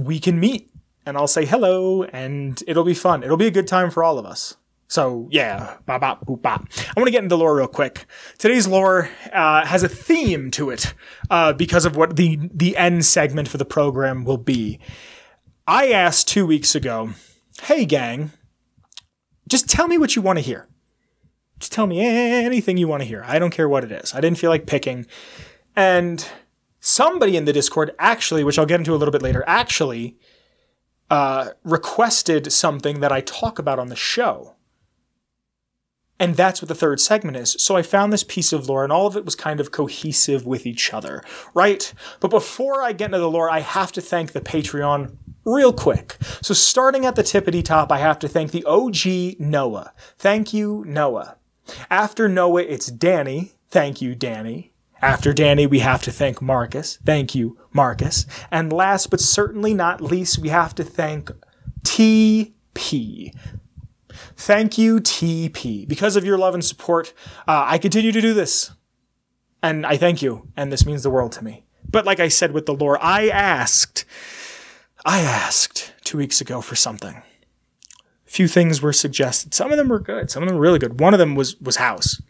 [0.00, 0.70] we can meet
[1.06, 3.22] and I'll say hello and it'll be fun.
[3.22, 4.56] It'll be a good time for all of us.
[4.88, 6.68] So yeah, bop, bop, boop, bop.
[6.78, 8.06] I want to get into lore real quick.
[8.38, 10.94] Today's lore uh, has a theme to it
[11.30, 14.78] uh, because of what the the end segment for the program will be.
[15.66, 17.10] I asked two weeks ago,
[17.62, 18.30] "Hey gang,
[19.48, 20.68] just tell me what you want to hear.
[21.58, 23.24] Just tell me anything you want to hear.
[23.26, 24.14] I don't care what it is.
[24.14, 25.06] I didn't feel like picking."
[25.74, 26.24] And
[26.78, 30.16] somebody in the Discord actually, which I'll get into a little bit later, actually
[31.10, 34.54] uh, requested something that I talk about on the show.
[36.18, 37.56] And that's what the third segment is.
[37.58, 40.46] So I found this piece of lore, and all of it was kind of cohesive
[40.46, 41.92] with each other, right?
[42.20, 45.14] But before I get into the lore, I have to thank the Patreon
[45.44, 46.16] real quick.
[46.40, 49.92] So starting at the tippity top, I have to thank the OG Noah.
[50.18, 51.36] Thank you, Noah.
[51.90, 53.52] After Noah, it's Danny.
[53.70, 54.72] Thank you, Danny.
[55.06, 56.98] After Danny, we have to thank Marcus.
[57.06, 58.26] Thank you, Marcus.
[58.50, 61.30] And last but certainly not least, we have to thank
[61.84, 63.32] TP.
[64.36, 65.86] Thank you, TP.
[65.86, 67.14] Because of your love and support,
[67.46, 68.72] uh, I continue to do this.
[69.62, 70.48] And I thank you.
[70.56, 71.62] And this means the world to me.
[71.88, 74.04] But like I said with the lore, I asked,
[75.04, 77.14] I asked two weeks ago for something.
[77.14, 79.54] A few things were suggested.
[79.54, 80.32] Some of them were good.
[80.32, 80.98] Some of them were really good.
[80.98, 82.20] One of them was, was House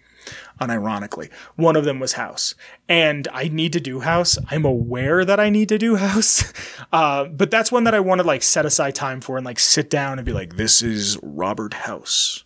[0.60, 1.30] unironically.
[1.56, 2.54] One of them was House.
[2.88, 4.38] And I need to do House.
[4.50, 6.52] I'm aware that I need to do House.
[6.92, 9.58] Uh, but that's one that I want to like set aside time for and like
[9.58, 12.44] sit down and be like, this is Robert House.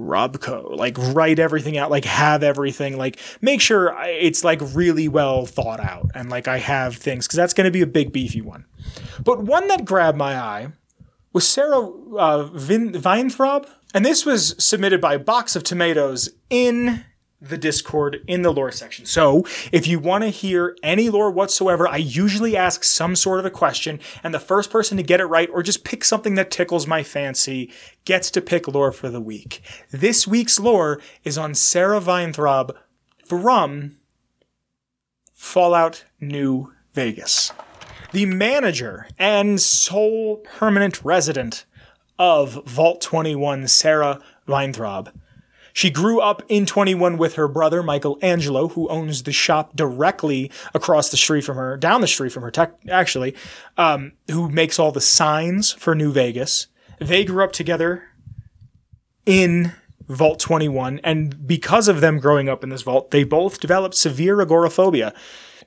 [0.00, 5.46] Robco, like write everything out, like have everything, like make sure it's like really well
[5.46, 8.40] thought out and like I have things because that's going to be a big beefy
[8.40, 8.64] one.
[9.22, 10.72] But one that grabbed my eye
[11.32, 17.04] was Sarah uh, Vin- Weintraub, and this was submitted by Box of Tomatoes in
[17.48, 19.06] the Discord in the lore section.
[19.06, 23.46] So if you want to hear any lore whatsoever, I usually ask some sort of
[23.46, 26.50] a question, and the first person to get it right or just pick something that
[26.50, 27.72] tickles my fancy
[28.04, 29.60] gets to pick lore for the week.
[29.90, 32.76] This week's lore is on Sarah Weintraub
[33.24, 33.96] from
[35.32, 37.52] Fallout New Vegas.
[38.12, 41.64] The manager and sole permanent resident
[42.18, 45.10] of Vault 21, Sarah Weintraub,
[45.74, 51.10] she grew up in 21 with her brother, Michelangelo, who owns the shop directly across
[51.10, 53.34] the street from her, down the street from her, tech, actually,
[53.76, 56.68] um, who makes all the signs for New Vegas.
[57.00, 58.04] They grew up together
[59.26, 59.72] in
[60.06, 64.40] Vault 21, and because of them growing up in this vault, they both developed severe
[64.40, 65.12] agoraphobia.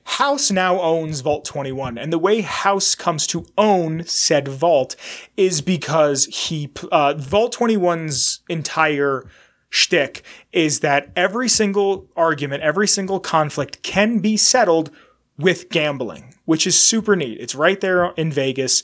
[0.04, 4.96] House now owns Vault 21, and the way House comes to own said vault
[5.36, 9.28] is because he uh, Vault 21's entire
[9.70, 14.90] shtick is that every single argument, every single conflict can be settled
[15.38, 17.38] with gambling, which is super neat.
[17.40, 18.82] It's right there in Vegas.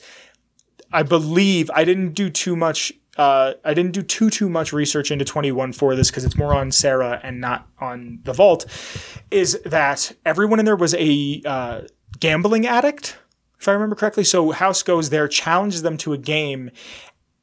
[0.91, 2.93] I believe I didn't do too much.
[3.17, 6.53] Uh, I didn't do too too much research into 21 for this because it's more
[6.53, 8.65] on Sarah and not on the Vault.
[9.31, 11.81] Is that everyone in there was a uh,
[12.19, 13.17] gambling addict,
[13.59, 14.23] if I remember correctly?
[14.23, 16.71] So House goes there, challenges them to a game,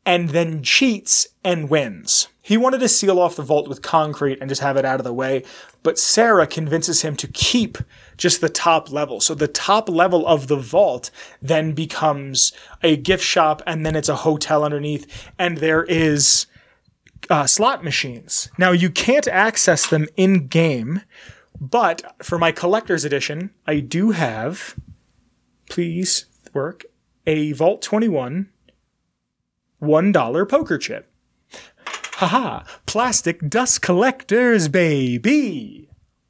[0.05, 2.29] and then cheats and wins.
[2.45, 5.05] He wanted to seal off the vault with concrete and just have it out of
[5.05, 5.45] the way,
[5.85, 7.79] but Sarah convinces him to keep
[8.17, 9.21] just the top level.
[9.21, 11.11] So the top level of the vault
[11.41, 16.47] then becomes a gift shop and then it's a hotel underneath and there is
[17.31, 18.51] uh, slot machines.
[18.59, 21.03] Now you can't access them in game,
[21.61, 24.75] but for my collector's edition, I do have,
[25.71, 26.85] please work,
[27.25, 28.49] a Vault 21
[29.83, 31.11] $1 poker chip.
[32.15, 35.89] Haha, plastic dust collectors, baby.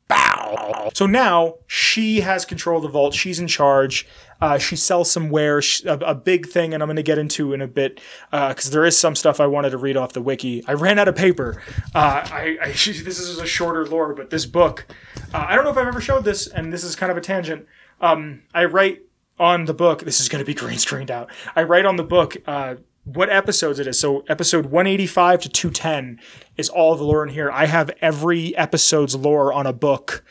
[0.08, 0.90] Bow.
[0.94, 3.14] So now she has control of the vault.
[3.14, 4.06] She's in charge.
[4.40, 7.52] Uh, she sells some wares, a, a, big thing, and I'm going to get into
[7.52, 10.22] in a bit because uh, there is some stuff I wanted to read off the
[10.22, 10.64] wiki.
[10.66, 11.62] I ran out of paper.
[11.94, 14.86] Uh, I, I, this is a shorter lore, but this book,
[15.32, 17.20] uh, I don't know if I've ever showed this, and this is kind of a
[17.20, 17.66] tangent.
[18.00, 19.02] um, I write
[19.38, 20.02] on the book.
[20.02, 21.30] This is going to be green screened out.
[21.54, 23.98] I write on the book uh, what episodes it is.
[23.98, 26.20] So episode 185 to 210
[26.56, 27.50] is all the lore in here.
[27.50, 30.24] I have every episode's lore on a book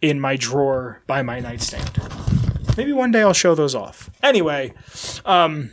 [0.00, 1.90] in my drawer by my nightstand.
[2.76, 4.10] Maybe one day I'll show those off.
[4.22, 4.72] Anyway,
[5.24, 5.70] um,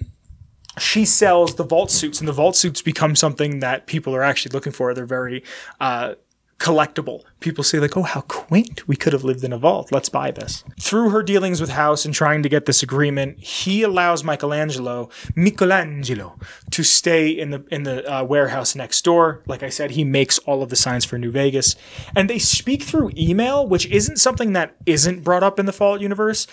[0.77, 4.51] she sells the vault suits, and the vault suits become something that people are actually
[4.53, 4.93] looking for.
[4.93, 5.43] They're very
[5.79, 6.15] uh,
[6.59, 7.23] collectible.
[7.39, 8.87] People say like, "Oh, how quaint!
[8.87, 9.91] We could have lived in a vault.
[9.91, 13.81] Let's buy this." Through her dealings with House and trying to get this agreement, he
[13.81, 16.37] allows Michelangelo, Michelangelo,
[16.71, 19.41] to stay in the in the uh, warehouse next door.
[19.47, 21.75] Like I said, he makes all of the signs for New Vegas,
[22.15, 26.01] and they speak through email, which isn't something that isn't brought up in the Fallout
[26.01, 26.45] universe.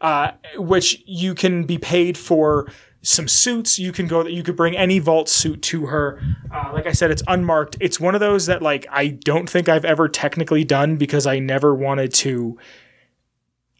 [0.00, 2.66] uh, which you can be paid for
[3.02, 3.78] some suits.
[3.78, 4.22] You can go.
[4.22, 6.20] That you could bring any vault suit to her.
[6.52, 7.76] Uh, like I said, it's unmarked.
[7.80, 11.38] It's one of those that like I don't think I've ever technically done because I
[11.38, 12.58] never wanted to.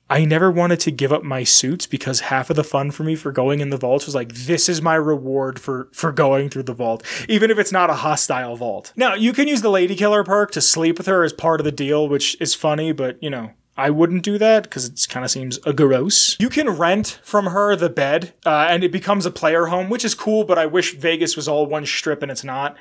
[0.09, 3.15] I never wanted to give up my suits because half of the fun for me
[3.15, 6.65] for going in the vault was like this is my reward for for going through
[6.65, 8.93] the vault, even if it's not a hostile vault.
[8.97, 11.65] Now you can use the Lady Killer perk to sleep with her as part of
[11.65, 15.25] the deal, which is funny, but you know I wouldn't do that because it kind
[15.25, 16.37] of seems gross.
[16.39, 20.05] You can rent from her the bed, uh, and it becomes a player home, which
[20.05, 20.45] is cool.
[20.45, 22.77] But I wish Vegas was all one strip, and it's not.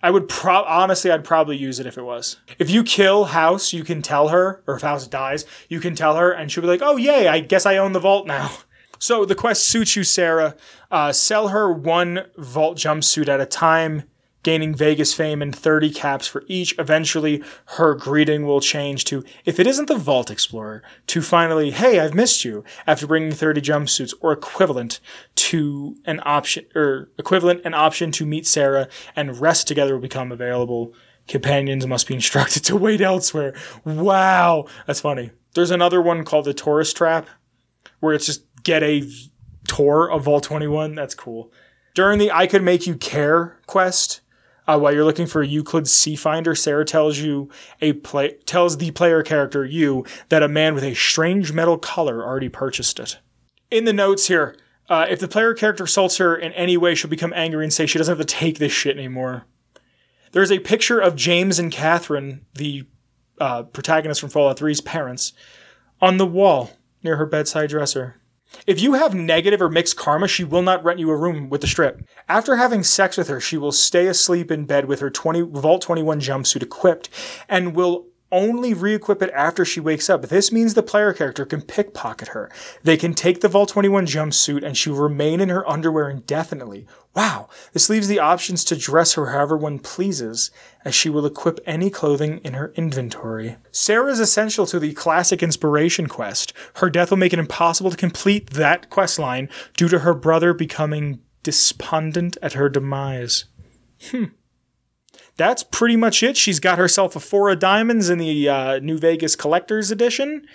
[0.00, 2.36] I would pro honestly, I'd probably use it if it was.
[2.58, 6.16] If you kill House, you can tell her, or if House dies, you can tell
[6.16, 8.50] her, and she'll be like, "Oh yay, I guess I own the vault now."
[9.00, 10.56] So the quest suits you, Sarah.
[10.90, 14.02] Uh, sell her one vault jumpsuit at a time
[14.48, 16.74] gaining Vegas fame and 30 caps for each.
[16.78, 22.00] Eventually, her greeting will change to, if it isn't the Vault Explorer, to finally, hey,
[22.00, 25.00] I've missed you, after bringing 30 jumpsuits, or equivalent
[25.34, 30.32] to an option, or equivalent an option to meet Sarah and rest together will become
[30.32, 30.94] available.
[31.26, 33.54] Companions must be instructed to wait elsewhere.
[33.84, 35.30] Wow, that's funny.
[35.52, 37.26] There's another one called the Tourist Trap,
[38.00, 39.06] where it's just get a
[39.66, 40.94] tour of Vault 21.
[40.94, 41.52] That's cool.
[41.94, 44.22] During the I Could Make You Care quest,
[44.68, 47.50] uh, while you're looking for Euclid's C-Finder, Sarah tells you
[47.80, 52.22] a play tells the player character you that a man with a strange metal collar
[52.22, 53.18] already purchased it.
[53.70, 54.54] In the notes here,
[54.90, 57.86] uh, if the player character assaults her in any way, she'll become angry and say
[57.86, 59.46] she doesn't have to take this shit anymore.
[60.32, 62.84] There's a picture of James and Catherine, the
[63.40, 65.32] uh, protagonist from Fallout 3's parents,
[66.00, 68.16] on the wall near her bedside dresser.
[68.68, 71.62] If you have negative or mixed karma, she will not rent you a room with
[71.62, 72.06] the strip.
[72.28, 75.80] After having sex with her, she will stay asleep in bed with her 20 Vault
[75.80, 77.08] 21 jumpsuit equipped
[77.48, 80.22] and will only re-equip it after she wakes up.
[80.22, 82.50] This means the player character can pickpocket her.
[82.82, 86.86] They can take the Vault 21 jumpsuit and she will remain in her underwear indefinitely.
[87.14, 87.48] Wow.
[87.72, 90.50] This leaves the options to dress her however one pleases,
[90.84, 93.56] as she will equip any clothing in her inventory.
[93.72, 96.52] Sarah is essential to the classic inspiration quest.
[96.76, 100.52] Her death will make it impossible to complete that quest line due to her brother
[100.52, 103.46] becoming despondent at her demise.
[104.10, 104.24] Hmm
[105.38, 106.36] that's pretty much it.
[106.36, 110.46] She's got herself a four of diamonds in the uh, New Vegas Collector's Edition.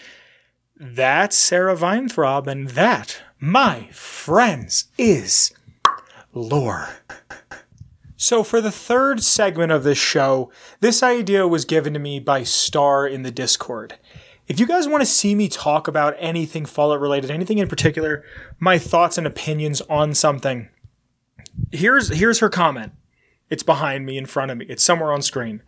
[0.76, 5.54] That's Sarah Weintraub, and that, my friends, is
[6.34, 6.90] lore.
[8.18, 12.44] So, for the third segment of this show, this idea was given to me by
[12.44, 13.96] Star in the Discord.
[14.48, 18.24] If you guys want to see me talk about anything Fallout related, anything in particular,
[18.60, 20.68] my thoughts and opinions on something,
[21.72, 22.92] here's here's her comment.
[23.54, 24.66] It's behind me, in front of me.
[24.68, 25.62] It's somewhere on screen.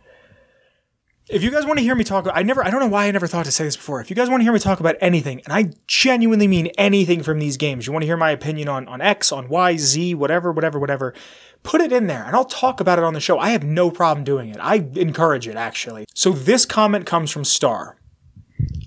[1.28, 3.10] If you guys want to hear me talk, I never, I don't know why I
[3.12, 4.00] never thought to say this before.
[4.00, 7.22] If you guys want to hear me talk about anything, and I genuinely mean anything
[7.22, 10.14] from these games, you want to hear my opinion on, on X, on Y, Z,
[10.14, 11.14] whatever, whatever, whatever,
[11.62, 13.38] put it in there and I'll talk about it on the show.
[13.38, 14.58] I have no problem doing it.
[14.60, 16.06] I encourage it, actually.
[16.12, 17.98] So this comment comes from Star.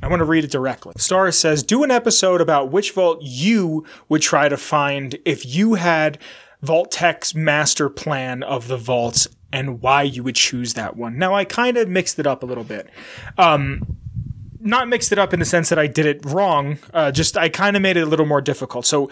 [0.02, 0.94] I want to read it directly.
[0.98, 5.76] Star says, do an episode about which vault you would try to find if you
[5.76, 6.20] had
[6.62, 11.18] Vault-Tec's master plan of the vaults and why you would choose that one.
[11.18, 12.90] Now, I kind of mixed it up a little bit.
[13.38, 13.98] Um,
[14.60, 17.50] not mixed it up in the sense that I did it wrong, uh, just I
[17.50, 18.86] kind of made it a little more difficult.
[18.86, 19.10] So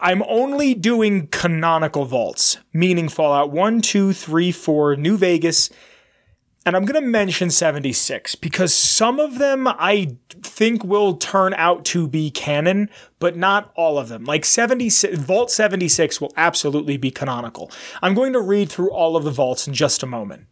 [0.00, 5.70] I'm only doing canonical vaults, meaning Fallout 1, 2, 3, 4, New Vegas,
[6.64, 11.84] and I'm going to mention 76 because some of them I think will turn out
[11.86, 14.24] to be canon, but not all of them.
[14.24, 17.70] Like 76, Vault 76 will absolutely be canonical.
[18.00, 20.46] I'm going to read through all of the vaults in just a moment.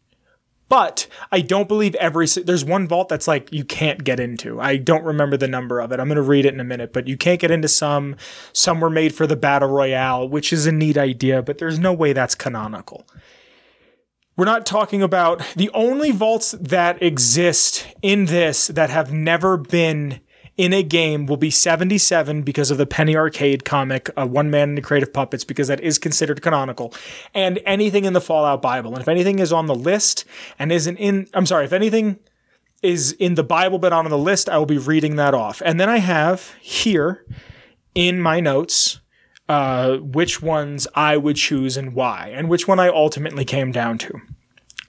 [0.68, 4.60] But I don't believe every there's one vault that's like you can't get into.
[4.60, 5.98] I don't remember the number of it.
[5.98, 8.14] I'm going to read it in a minute, but you can't get into some.
[8.52, 11.92] Some were made for the battle royale, which is a neat idea, but there's no
[11.92, 13.04] way that's canonical.
[14.40, 20.20] We're not talking about the only vaults that exist in this that have never been
[20.57, 24.70] in a game will be 77 because of the Penny Arcade comic, uh, One Man
[24.70, 26.94] and the Creative Puppets, because that is considered canonical,
[27.35, 28.92] and anything in the Fallout Bible.
[28.94, 30.24] And if anything is on the list
[30.59, 32.18] and isn't in, I'm sorry, if anything
[32.83, 35.61] is in the Bible but on the list, I will be reading that off.
[35.66, 37.26] And then I have here
[37.94, 39.00] in my notes
[39.50, 43.98] uh, which ones I would choose and why, and which one I ultimately came down
[43.98, 44.18] to.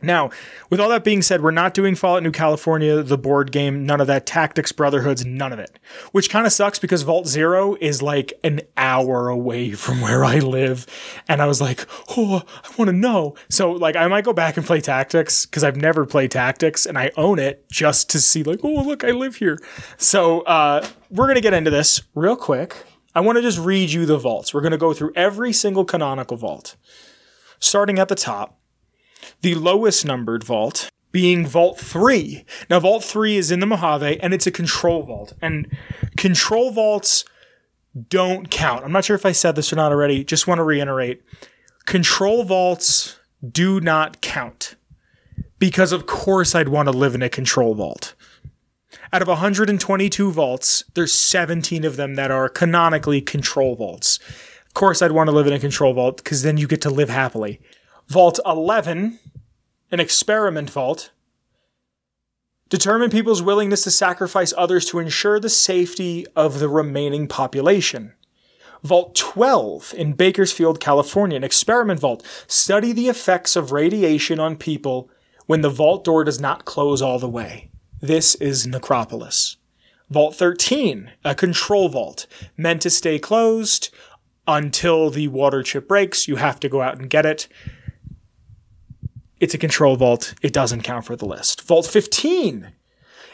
[0.02, 0.30] Now,
[0.70, 4.02] with all that being said, we're not doing Fallout New California, the board game, none
[4.02, 5.80] of that, Tactics, Brotherhoods, none of it.
[6.12, 10.40] Which kind of sucks because Vault Zero is like an hour away from where I
[10.40, 10.86] live.
[11.28, 11.86] And I was like,
[12.18, 13.36] oh, I want to know.
[13.50, 16.98] So, like, I might go back and play Tactics because I've never played Tactics and
[16.98, 19.58] I own it just to see, like, oh, look, I live here.
[19.98, 22.76] So, uh, we're going to get into this real quick.
[23.14, 24.54] I want to just read you the vaults.
[24.54, 26.78] We're going to go through every single canonical vault,
[27.60, 28.61] starting at the top
[29.41, 32.45] the lowest numbered vault being Vault 3.
[32.69, 35.34] Now, Vault 3 is in the Mojave and it's a control vault.
[35.41, 35.69] And
[36.17, 37.25] control vaults
[38.10, 38.86] don't count.
[38.86, 40.23] I'm not sure if I said this or not already.
[40.23, 41.21] Just want to reiterate
[41.86, 43.17] control vaults
[43.49, 44.75] do not count.
[45.60, 48.15] Because, of course, I'd want to live in a control vault.
[49.13, 54.19] Out of 122 vaults, there's 17 of them that are canonically control vaults.
[54.65, 56.89] Of course, I'd want to live in a control vault because then you get to
[56.89, 57.60] live happily.
[58.12, 59.19] Vault 11
[59.89, 61.12] an experiment vault,
[62.67, 68.12] determine people's willingness to sacrifice others to ensure the safety of the remaining population.
[68.84, 72.21] Vault 12 in Bakersfield, California, an experiment vault.
[72.47, 75.10] Study the effects of radiation on people
[75.45, 77.69] when the vault door does not close all the way.
[78.02, 79.56] This is Necropolis.
[80.10, 83.88] Vault 13, a control vault, meant to stay closed
[84.45, 86.28] until the water chip breaks.
[86.28, 87.47] You have to go out and get it.
[89.41, 90.36] It's a control vault.
[90.43, 91.63] It doesn't count for the list.
[91.63, 92.73] Vault 15.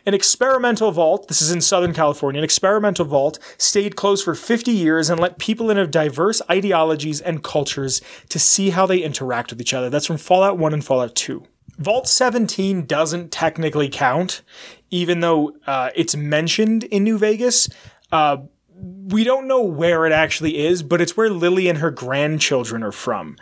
[0.05, 4.71] An experimental vault, this is in Southern California, an experimental vault stayed closed for 50
[4.71, 9.51] years and let people in of diverse ideologies and cultures to see how they interact
[9.51, 9.89] with each other.
[9.89, 11.43] That's from Fallout 1 and Fallout 2.
[11.77, 14.43] Vault 17 doesn't technically count,
[14.89, 17.67] even though uh, it's mentioned in New Vegas.
[18.13, 18.37] Uh,
[18.79, 22.93] we don't know where it actually is, but it's where Lily and her grandchildren are
[22.93, 23.35] from.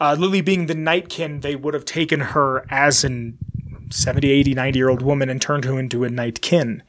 [0.00, 3.38] Uh, Lily being the Nightkin, they would have taken her as an
[3.90, 6.82] 70, 80, 90 year old woman and turned her into a Nightkin.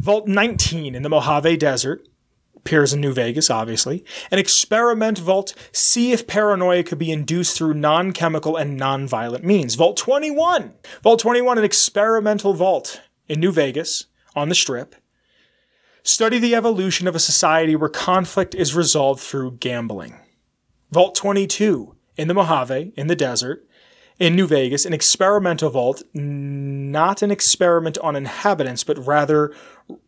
[0.00, 2.06] Vault 19 in the Mojave Desert
[2.54, 4.04] appears in New Vegas, obviously.
[4.30, 9.44] An experiment vault, see if paranoia could be induced through non chemical and non violent
[9.44, 9.74] means.
[9.74, 10.74] Vault 21.
[11.02, 14.94] Vault 21, an experimental vault in New Vegas on the Strip.
[16.02, 20.20] Study the evolution of a society where conflict is resolved through gambling.
[20.92, 23.66] Vault 22 in the Mojave, in the desert,
[24.18, 29.52] in New Vegas, an experimental vault, not an experiment on inhabitants, but rather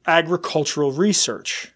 [0.06, 1.72] agricultural research.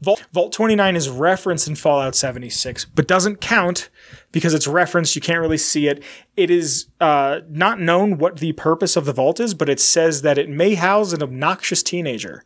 [0.00, 3.88] Vault, vault 29 is referenced in Fallout 76, but doesn't count
[4.30, 5.16] because it's referenced.
[5.16, 6.02] You can't really see it.
[6.36, 10.20] It is uh, not known what the purpose of the vault is, but it says
[10.22, 12.44] that it may house an obnoxious teenager.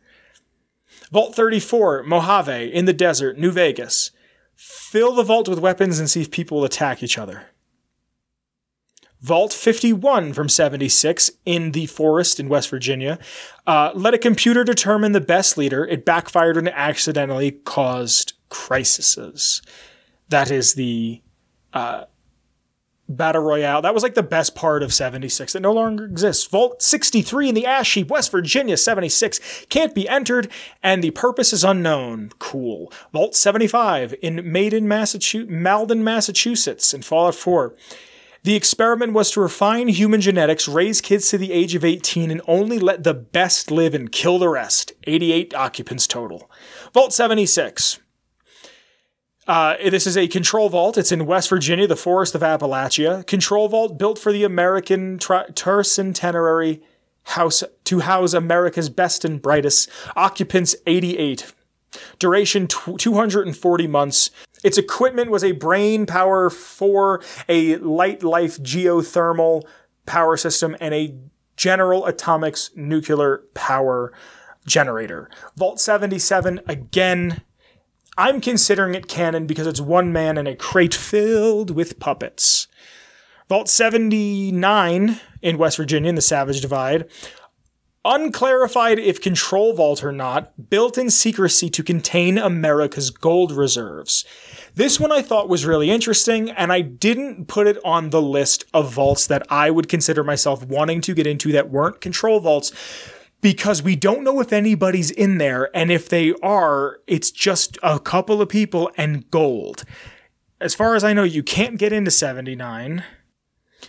[1.11, 4.11] Vault 34, Mojave, in the desert, New Vegas.
[4.63, 7.45] Fill the vault with weapons and see if people will attack each other.
[9.19, 13.17] Vault 51 from 76 in the forest in West Virginia.
[13.65, 15.83] Uh, let a computer determine the best leader.
[15.87, 19.63] It backfired and accidentally caused crises.
[20.29, 21.23] That is the
[21.73, 22.03] uh,
[23.15, 23.81] Battle Royale.
[23.81, 26.45] That was like the best part of 76 that no longer exists.
[26.45, 30.49] Vault 63 in the Ash Heap, West Virginia, 76, can't be entered,
[30.81, 32.31] and the purpose is unknown.
[32.39, 32.91] Cool.
[33.13, 37.75] Vault 75 in Maiden, Massachusetts, Malden, Massachusetts, in Fallout 4.
[38.43, 42.41] The experiment was to refine human genetics, raise kids to the age of 18, and
[42.47, 44.93] only let the best live and kill the rest.
[45.03, 46.49] 88 occupants total.
[46.91, 47.99] Vault 76.
[49.47, 50.97] Uh, this is a control vault.
[50.97, 53.25] It's in West Virginia, the forest of Appalachia.
[53.25, 56.81] Control vault built for the American tri- Tercentenary
[57.23, 59.89] House to house America's best and brightest.
[60.15, 61.53] Occupants 88.
[62.19, 64.31] Duration t- 240 months.
[64.63, 69.63] Its equipment was a brain power for a light life geothermal
[70.05, 71.15] power system and a
[71.57, 74.13] General Atomics nuclear power
[74.65, 75.29] generator.
[75.57, 77.41] Vault 77, again,
[78.17, 82.67] I'm considering it canon because it's one man in a crate filled with puppets.
[83.47, 87.09] Vault 79 in West Virginia in the Savage Divide.
[88.03, 94.25] Unclarified if control vault or not, built in secrecy to contain America's gold reserves.
[94.73, 98.65] This one I thought was really interesting, and I didn't put it on the list
[98.73, 102.71] of vaults that I would consider myself wanting to get into that weren't control vaults
[103.41, 107.99] because we don't know if anybody's in there, and if they are, it's just a
[107.99, 109.83] couple of people and gold.
[110.59, 113.03] As far as I know, you can't get into 79.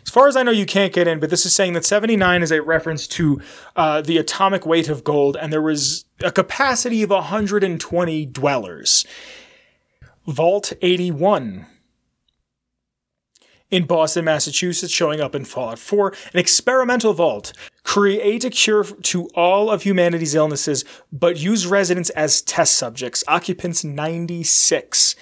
[0.05, 2.43] As far as I know, you can't get in, but this is saying that 79
[2.43, 3.41] is a reference to
[3.77, 9.05] uh, the atomic weight of gold, and there was a capacity of 120 dwellers.
[10.27, 11.67] Vault 81
[13.71, 17.53] in Boston, Massachusetts, showing up in Fallout 4, an experimental vault.
[17.85, 23.25] Create a cure to all of humanity's illnesses, but use residents as test subjects.
[23.27, 25.17] Occupants 96.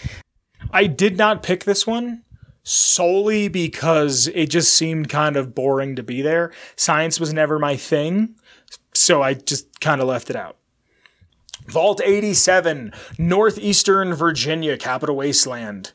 [0.71, 2.23] I did not pick this one
[2.63, 6.53] solely because it just seemed kind of boring to be there.
[6.77, 8.37] Science was never my thing,
[8.95, 10.57] so I just kind of left it out.
[11.67, 15.93] Vault 87, Northeastern Virginia, Capital Wasteland.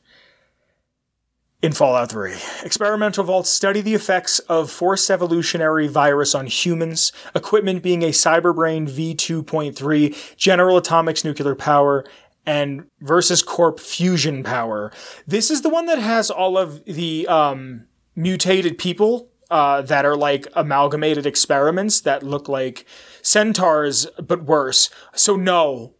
[1.66, 7.82] In Fallout 3, experimental vaults study the effects of forced evolutionary virus on humans, equipment
[7.82, 12.06] being a Cyberbrain V2.3, General Atomics nuclear power,
[12.46, 14.92] and versus Corp fusion power.
[15.26, 17.86] This is the one that has all of the um,
[18.16, 22.86] mutated people uh, that are like amalgamated experiments that look like
[23.24, 24.92] centaurs, but worse.
[25.16, 25.95] So, no,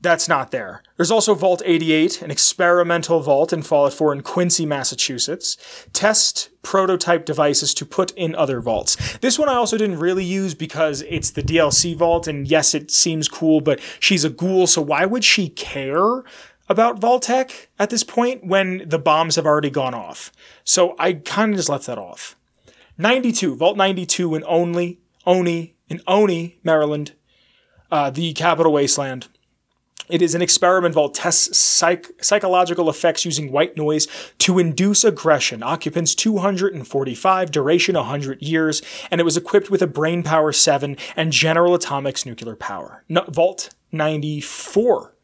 [0.00, 0.82] that's not there.
[0.96, 5.56] There's also Vault 88, an experimental vault in Fallout 4 in Quincy, Massachusetts.
[5.92, 9.18] Test prototype devices to put in other vaults.
[9.18, 12.90] This one I also didn't really use because it's the DLC vault, and yes, it
[12.90, 16.22] seems cool, but she's a ghoul, so why would she care
[16.68, 20.30] about Vault-Tec at this point when the bombs have already gone off?
[20.62, 22.36] So I kind of just left that off.
[22.98, 27.12] 92, Vault 92 in Only, Oni, in Oni, Maryland,
[27.90, 29.28] uh, the capital wasteland.
[30.08, 34.06] It is an experiment that tests psych- psychological effects using white noise
[34.38, 35.62] to induce aggression.
[35.62, 41.32] Occupants 245, duration 100 years, and it was equipped with a brain power 7 and
[41.32, 43.04] General Atomics nuclear power.
[43.08, 45.14] No, Vault 94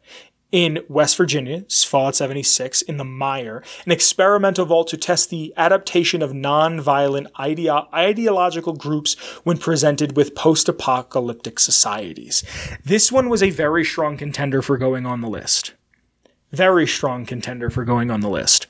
[0.55, 6.23] in West Virginia, Fallout 76, in the Mire, an experimental vault to test the adaptation
[6.23, 12.45] of non-violent ideo- ideological groups when presented with post-apocalyptic societies.
[12.85, 15.75] This one was a very strong contender for going on the list.
[16.53, 18.69] Very strong contender for going on the list.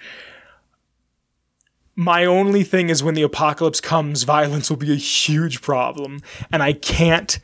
[1.94, 6.62] My only thing is when the apocalypse comes, violence will be a huge problem, and
[6.62, 7.38] I can't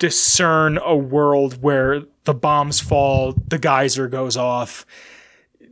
[0.00, 4.86] discern a world where the bombs fall, the geyser goes off,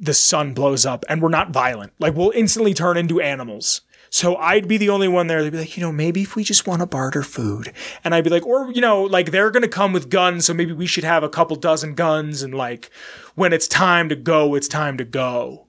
[0.01, 1.93] the sun blows up, and we're not violent.
[2.01, 3.83] Like we'll instantly turn into animals.
[4.11, 5.41] So I'd be the only one there.
[5.41, 7.73] They'd be like, you know, maybe if we just want to barter food.
[8.03, 10.47] And I'd be like, or, you know, like they're to come with guns.
[10.47, 12.43] So maybe we should have a couple dozen guns.
[12.43, 12.91] And like
[13.37, 15.69] when it's time to go, it's time to go.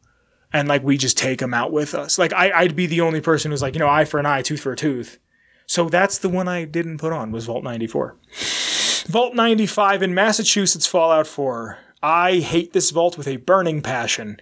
[0.52, 2.18] And like we just take them out with us.
[2.18, 4.42] Like I, I'd be the only person who's like, you know, eye for an eye,
[4.42, 5.20] tooth for a tooth.
[5.68, 8.16] So that's the one I didn't put on was Vault 94.
[9.10, 11.80] Vault 95 in Massachusetts Fallout 4.
[12.04, 14.40] I hate this vault with a burning passion.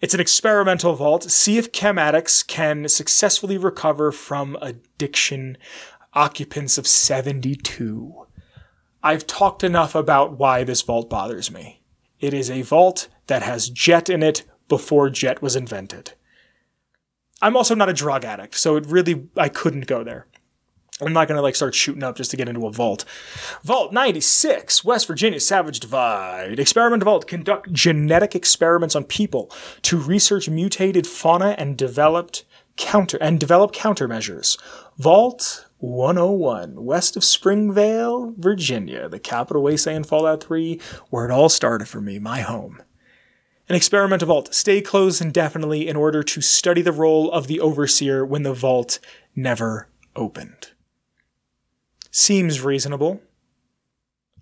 [0.00, 1.30] It's an experimental vault.
[1.30, 5.56] See if chem addicts can successfully recover from addiction.
[6.14, 8.26] Occupants of 72.
[9.04, 11.80] I've talked enough about why this vault bothers me.
[12.18, 16.14] It is a vault that has jet in it before jet was invented.
[17.40, 20.26] I'm also not a drug addict, so it really, I couldn't go there.
[21.00, 23.04] I'm not gonna like start shooting up just to get into a vault.
[23.62, 26.58] Vault 96, West Virginia Savage Divide.
[26.58, 29.50] Experiment Vault conduct genetic experiments on people
[29.82, 32.44] to research mutated fauna and developed
[32.76, 34.58] counter and develop countermeasures.
[34.96, 40.80] Vault 101, west of Springvale, Virginia, the capital wasteland Fallout 3,
[41.10, 42.82] where it all started for me, my home.
[43.68, 44.52] An experimental vault.
[44.52, 48.98] Stay closed indefinitely in order to study the role of the overseer when the vault
[49.36, 50.72] never opened
[52.18, 53.20] seems reasonable.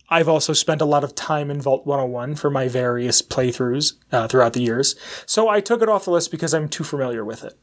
[0.09, 4.29] I've also spent a lot of time in Vault 101 for my various playthroughs uh,
[4.29, 4.95] throughout the years,
[5.27, 7.59] so I took it off the list because I'm too familiar with it.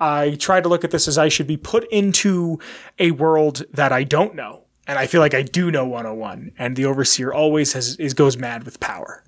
[0.00, 2.58] I try to look at this as I should be put into
[2.98, 6.74] a world that I don't know, and I feel like I do know 101, and
[6.74, 9.22] the Overseer always has is goes mad with power.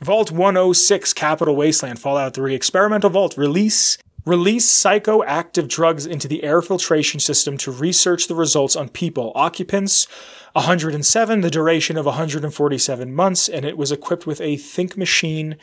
[0.00, 3.98] Vault 106 Capital Wasteland Fallout 3 Experimental Vault release
[4.28, 9.32] Release psychoactive drugs into the air filtration system to research the results on people.
[9.34, 10.06] Occupants
[10.52, 15.56] 107, the duration of 147 months, and it was equipped with a Think Machine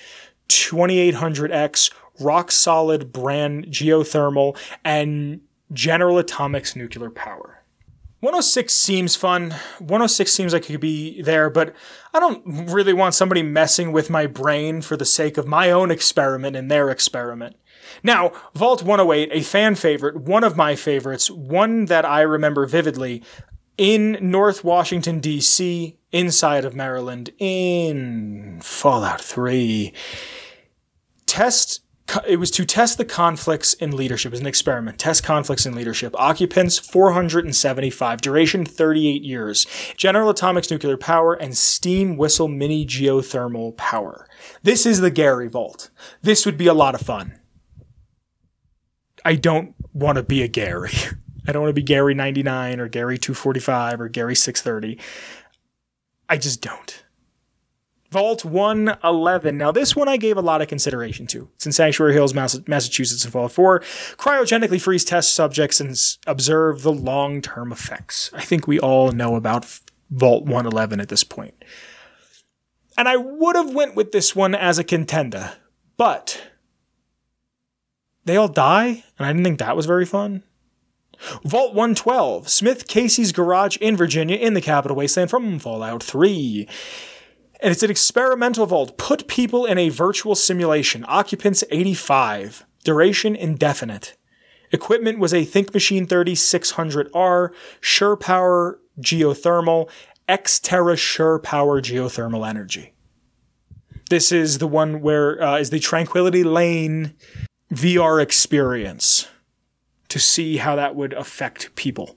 [0.49, 5.41] 2800X rock solid brand geothermal and
[5.72, 7.61] General Atomics nuclear power.
[8.22, 9.51] 106 seems fun.
[9.78, 11.76] 106 seems like it could be there, but
[12.16, 12.41] I don't
[12.72, 16.72] really want somebody messing with my brain for the sake of my own experiment and
[16.72, 17.57] their experiment.
[18.03, 23.23] Now, Vault 108, a fan favorite, one of my favorites, one that I remember vividly,
[23.77, 29.93] in North Washington, D.C., inside of Maryland, in Fallout 3.
[31.25, 31.81] Test
[32.27, 34.99] it was to test the conflicts in leadership as an experiment.
[34.99, 36.15] Test conflicts in leadership.
[36.19, 38.21] Occupants 475.
[38.21, 39.65] Duration 38 years.
[39.97, 44.27] General Atomics nuclear power and steam whistle mini geothermal power.
[44.61, 45.89] This is the Gary Vault.
[46.21, 47.39] This would be a lot of fun.
[49.26, 50.93] I don't want to be a Gary.
[51.47, 54.99] I don't want to be Gary 99 or Gary 245 or Gary 630.
[56.30, 57.03] I just don't.
[58.11, 59.57] Vault 111.
[59.57, 61.49] Now, this one I gave a lot of consideration to.
[61.55, 63.82] It's in Sanctuary Hills, Massachusetts, in Fallout 4.
[64.15, 65.95] Cryogenically freeze test subjects and
[66.26, 68.32] observe the long term effects.
[68.34, 71.55] I think we all know about Vault 111 at this point.
[72.97, 75.53] And I would have went with this one as a contender,
[75.97, 76.41] but
[78.26, 80.43] they all die, and I didn't think that was very fun.
[81.43, 86.67] Vault 112, Smith Casey's garage in Virginia in the Capital Wasteland from Fallout 3.
[87.61, 88.97] And it's an experimental vault.
[88.97, 91.05] Put people in a virtual simulation.
[91.07, 92.65] Occupants 85.
[92.84, 94.17] Duration indefinite.
[94.71, 97.49] Equipment was a Think Machine 3600R,
[97.80, 99.89] Sure Power Geothermal,
[100.28, 102.93] Xterra Sure Power Geothermal Energy.
[104.09, 107.15] This is the one where uh, is the Tranquility Lane
[107.74, 109.28] VR experience
[110.09, 112.16] to see how that would affect people.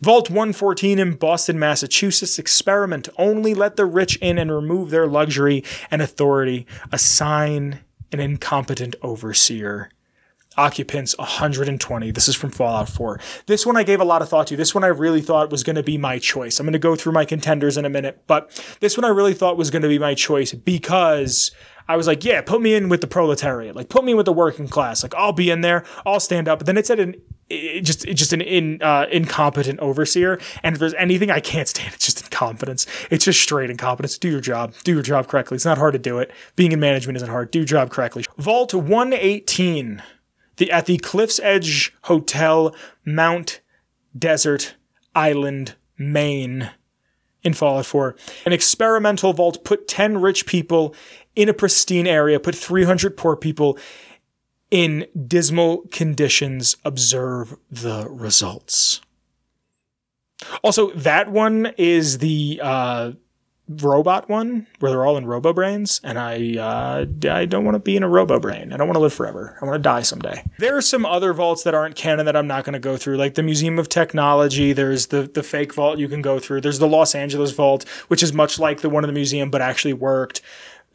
[0.00, 2.38] Vault 114 in Boston, Massachusetts.
[2.38, 3.08] Experiment.
[3.16, 6.66] Only let the rich in and remove their luxury and authority.
[6.92, 7.80] Assign
[8.12, 9.90] an incompetent overseer.
[10.56, 12.10] Occupants 120.
[12.10, 13.18] This is from Fallout 4.
[13.46, 14.56] This one I gave a lot of thought to.
[14.56, 16.60] This one I really thought was going to be my choice.
[16.60, 19.34] I'm going to go through my contenders in a minute, but this one I really
[19.34, 21.50] thought was going to be my choice because
[21.88, 23.76] I was like, yeah, put me in with the proletariat.
[23.76, 25.02] Like, put me with the working class.
[25.02, 25.84] Like, I'll be in there.
[26.06, 26.58] I'll stand up.
[26.58, 27.14] But then it said an
[27.50, 30.40] it just just an in, uh, incompetent overseer.
[30.62, 32.86] And if there's anything I can't stand, it's just incompetence.
[33.10, 34.18] It's just straight incompetence.
[34.18, 34.74] Do your job.
[34.84, 35.56] Do your job correctly.
[35.56, 36.30] It's not hard to do it.
[36.56, 37.50] Being in management isn't hard.
[37.50, 38.24] Do your job correctly.
[38.38, 40.02] Vault 118.
[40.56, 42.74] The at the Cliffs Edge Hotel,
[43.04, 43.60] Mount
[44.16, 44.76] Desert
[45.14, 46.70] Island, Maine
[47.44, 48.16] in Fallout 4.
[48.46, 50.94] An experimental vault put 10 rich people
[51.36, 53.78] in a pristine area, put 300 poor people
[54.70, 56.76] in dismal conditions.
[56.84, 59.00] Observe the results.
[60.62, 63.12] Also, that one is the uh,
[63.68, 67.78] robot one where they're all in robo brains and i uh, i don't want to
[67.78, 68.72] be in a robo brain.
[68.72, 69.56] I don't want to live forever.
[69.60, 70.44] I want to die someday.
[70.58, 73.16] There are some other vaults that aren't canon that i'm not going to go through
[73.16, 74.72] like the museum of technology.
[74.74, 76.60] There's the the fake vault you can go through.
[76.60, 79.62] There's the los angeles vault which is much like the one in the museum but
[79.62, 80.42] actually worked.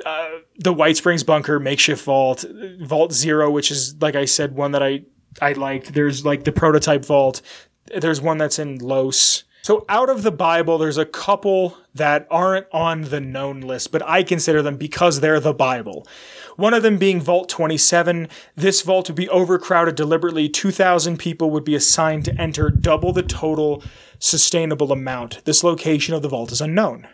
[0.05, 2.45] Uh, the white springs bunker makeshift vault
[2.81, 5.01] vault zero which is like i said one that i
[5.41, 5.93] i liked.
[5.93, 7.41] There's like the prototype vault.
[7.95, 12.67] There's one that's in los so out of the Bible, there's a couple that aren't
[12.71, 16.07] on the known list, but I consider them because they're the Bible.
[16.55, 18.27] One of them being Vault 27.
[18.55, 20.49] This vault would be overcrowded deliberately.
[20.49, 23.83] 2,000 people would be assigned to enter double the total
[24.19, 25.43] sustainable amount.
[25.45, 27.07] This location of the vault is unknown.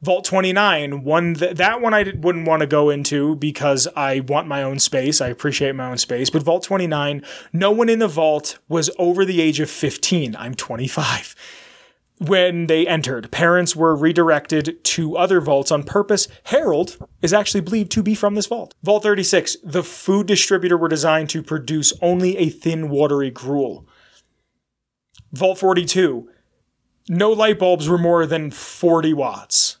[0.00, 4.46] Vault 29, one th- that one I wouldn't want to go into because I want
[4.46, 5.20] my own space.
[5.20, 6.30] I appreciate my own space.
[6.30, 7.22] But Vault 29,
[7.52, 10.36] no one in the vault was over the age of 15.
[10.36, 11.34] I'm 25.
[12.20, 16.28] When they entered, parents were redirected to other vaults on purpose.
[16.44, 18.74] Harold is actually believed to be from this vault.
[18.82, 23.86] Vault 36, the food distributor were designed to produce only a thin, watery gruel.
[25.32, 26.28] Vault 42,
[27.08, 29.77] no light bulbs were more than 40 watts.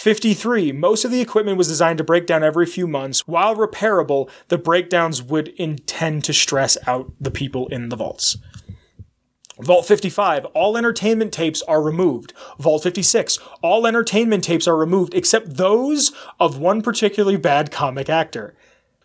[0.00, 0.72] 53.
[0.72, 3.28] Most of the equipment was designed to break down every few months.
[3.28, 8.38] While repairable, the breakdowns would intend to stress out the people in the vaults.
[9.60, 12.32] Vault 55, all entertainment tapes are removed.
[12.58, 18.54] Vault 56, all entertainment tapes are removed except those of one particularly bad comic actor.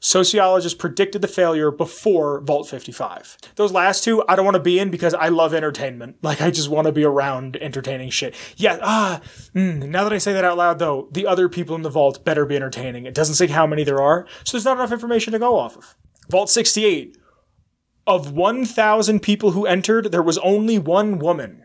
[0.05, 3.39] Sociologists predicted the failure before Vault 55.
[3.55, 6.17] Those last two, I don't want to be in because I love entertainment.
[6.21, 8.35] Like, I just want to be around entertaining shit.
[8.55, 9.19] Yeah, ah,
[9.55, 12.23] mm, now that I say that out loud, though, the other people in the vault
[12.23, 13.07] better be entertaining.
[13.07, 15.75] It doesn't say how many there are, so there's not enough information to go off
[15.75, 15.95] of.
[16.29, 17.17] Vault 68.
[18.05, 21.63] Of 1,000 people who entered, there was only one woman.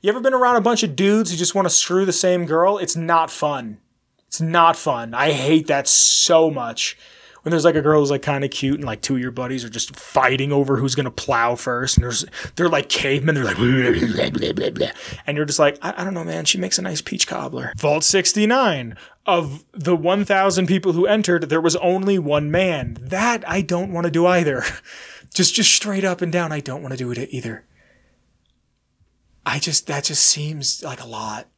[0.00, 2.46] You ever been around a bunch of dudes who just want to screw the same
[2.46, 2.78] girl?
[2.78, 3.80] It's not fun.
[4.28, 5.12] It's not fun.
[5.12, 6.96] I hate that so much.
[7.44, 9.30] When there's like a girl who's like kind of cute and like two of your
[9.30, 12.24] buddies are just fighting over who's gonna plow first, and there's
[12.56, 14.88] they're like cavemen, they're like, blah, blah, blah, blah,
[15.26, 16.46] and you're just like, I, I don't know, man.
[16.46, 17.72] She makes a nice peach cobbler.
[17.76, 18.96] Vault 69.
[19.26, 22.98] Of the 1,000 people who entered, there was only one man.
[23.00, 24.64] That I don't want to do either.
[25.34, 27.64] Just just straight up and down, I don't want to do it either.
[29.44, 31.48] I just that just seems like a lot.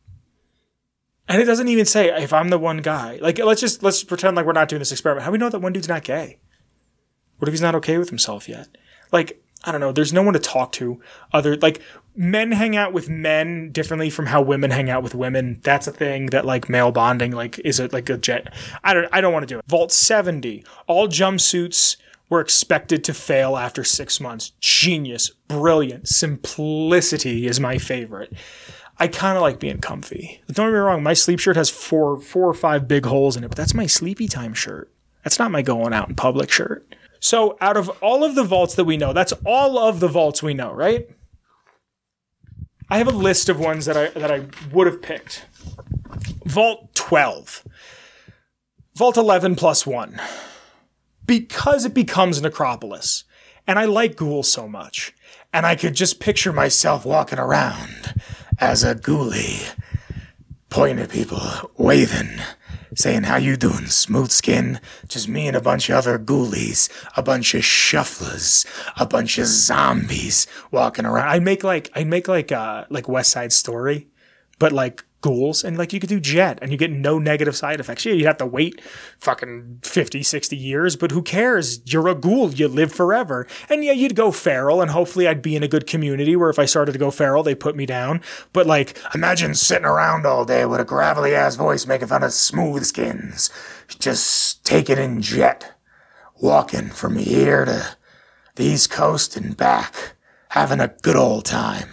[1.29, 3.19] And it doesn't even say if I'm the one guy.
[3.21, 5.25] Like let's just let's pretend like we're not doing this experiment.
[5.25, 6.39] How do we know that one dude's not gay?
[7.39, 8.69] What if he's not okay with himself yet?
[9.13, 9.93] Like I don't know.
[9.93, 11.01] There's no one to talk to.
[11.33, 11.81] Other like
[12.15, 15.61] men hang out with men differently from how women hang out with women.
[15.63, 18.55] That's a thing that like male bonding like is it like a jet.
[18.85, 19.65] I don't I don't want to do it.
[19.67, 20.65] Vault 70.
[20.87, 21.97] All jumpsuits
[22.29, 24.53] were expected to fail after six months.
[24.61, 28.33] Genius, brilliant, simplicity is my favorite.
[28.99, 30.43] I kind of like being comfy.
[30.47, 33.37] But Don't get me wrong, my sleep shirt has four, four or five big holes
[33.37, 34.91] in it, but that's my sleepy time shirt.
[35.23, 36.95] That's not my going out in public shirt.
[37.19, 40.43] So, out of all of the vaults that we know, that's all of the vaults
[40.43, 41.09] we know, right?
[42.89, 45.47] I have a list of ones that I that I would have picked.
[46.45, 47.67] Vault 12.
[48.95, 50.21] Vault 11 plus 1
[51.27, 53.25] because it becomes Necropolis.
[53.67, 55.13] And I like ghouls so much.
[55.53, 58.15] And I could just picture myself walking around
[58.59, 59.75] as a ghoulie,
[60.71, 61.41] pointing at people,
[61.77, 62.41] waving,
[62.95, 64.81] saying, how you doing, smooth skin?
[65.09, 68.67] Just me and a bunch of other ghoulies, a bunch of shufflers,
[68.99, 71.29] a bunch of zombies walking around.
[71.29, 74.09] I'd make like, I'd make like, uh, like West Side Story,
[74.59, 77.81] but like ghouls and like you could do jet and you get no negative side
[77.81, 78.05] effects.
[78.05, 78.81] Yeah, you'd have to wait
[79.19, 81.81] fucking 50, 60 years, but who cares?
[81.85, 82.53] You're a ghoul.
[82.53, 83.47] You live forever.
[83.69, 86.59] And yeah, you'd go feral and hopefully I'd be in a good community where if
[86.59, 88.21] I started to go feral, they put me down.
[88.53, 92.33] But like, imagine sitting around all day with a gravelly ass voice making fun of
[92.33, 93.51] smooth skins.
[93.99, 95.73] Just taking in jet.
[96.41, 97.97] Walking from here to
[98.57, 100.15] the East Coast and back.
[100.51, 101.89] Having a good old time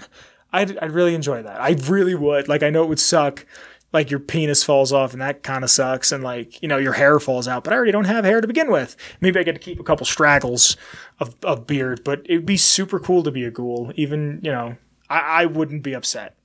[0.54, 1.60] I'd, I'd really enjoy that.
[1.60, 2.48] I really would.
[2.48, 3.46] Like, I know it would suck.
[3.92, 6.12] Like, your penis falls off and that kind of sucks.
[6.12, 8.48] And, like, you know, your hair falls out, but I already don't have hair to
[8.48, 8.96] begin with.
[9.20, 10.78] Maybe I get to keep a couple straggles
[11.20, 13.92] of, of beard, but it'd be super cool to be a ghoul.
[13.96, 14.78] Even, you know,
[15.10, 16.38] I, I wouldn't be upset.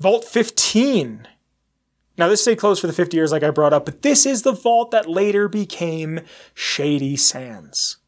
[0.00, 1.28] Vault 15.
[2.16, 4.42] Now, this stayed closed for the 50 years, like I brought up, but this is
[4.42, 6.20] the vault that later became
[6.54, 7.98] Shady Sands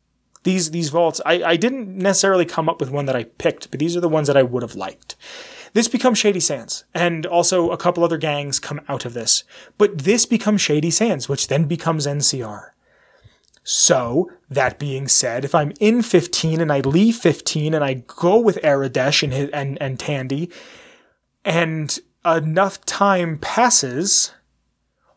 [0.46, 3.80] these these vaults, I, I didn't necessarily come up with one that I picked, but
[3.80, 5.16] these are the ones that I would have liked.
[5.74, 9.44] This becomes Shady Sands, and also a couple other gangs come out of this.
[9.76, 12.70] But this becomes Shady Sands, which then becomes NCR.
[13.62, 18.38] So, that being said, if I'm in 15 and I leave 15 and I go
[18.38, 20.50] with Aradesh and, and, and Tandy,
[21.44, 24.32] and enough time passes,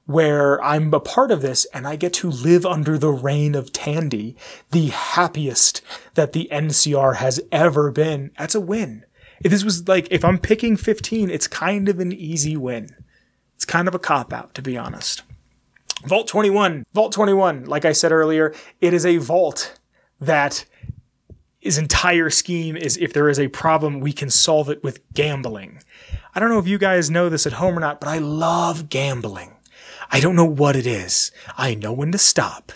[0.09, 3.71] where I'm a part of this and I get to live under the reign of
[3.71, 4.35] Tandy,
[4.71, 5.83] the happiest
[6.15, 8.31] that the NCR has ever been.
[8.35, 9.05] That's a win.
[9.43, 12.89] If this was like, if I'm picking 15, it's kind of an easy win.
[13.53, 15.21] It's kind of a cop out, to be honest.
[16.07, 16.87] Vault 21.
[16.91, 19.79] Vault 21, like I said earlier, it is a vault
[20.19, 20.65] that
[21.59, 25.83] his entire scheme is if there is a problem, we can solve it with gambling.
[26.33, 28.89] I don't know if you guys know this at home or not, but I love
[28.89, 29.55] gambling.
[30.11, 31.31] I don't know what it is.
[31.57, 32.71] I know when to stop.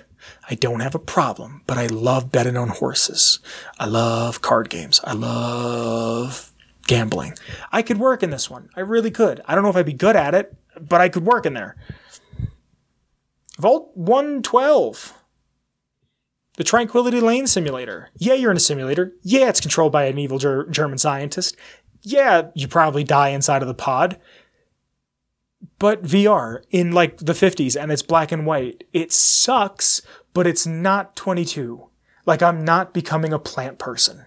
[0.50, 3.40] I don't have a problem, but I love betting on horses.
[3.80, 5.00] I love card games.
[5.04, 6.52] I love
[6.86, 7.36] gambling.
[7.72, 8.70] I could work in this one.
[8.76, 9.42] I really could.
[9.46, 11.76] I don't know if I'd be good at it, but I could work in there.
[13.58, 15.14] Vault 112.
[16.56, 18.10] The Tranquility Lane Simulator.
[18.18, 19.14] Yeah, you're in a simulator.
[19.24, 21.56] Yeah, it's controlled by an evil ger- German scientist.
[22.02, 24.20] Yeah, you probably die inside of the pod
[25.80, 28.84] but VR in like the 50s and it's black and white.
[28.94, 30.02] It sucks,
[30.34, 31.90] but it's not 22.
[32.26, 34.26] Like I'm not becoming a plant person.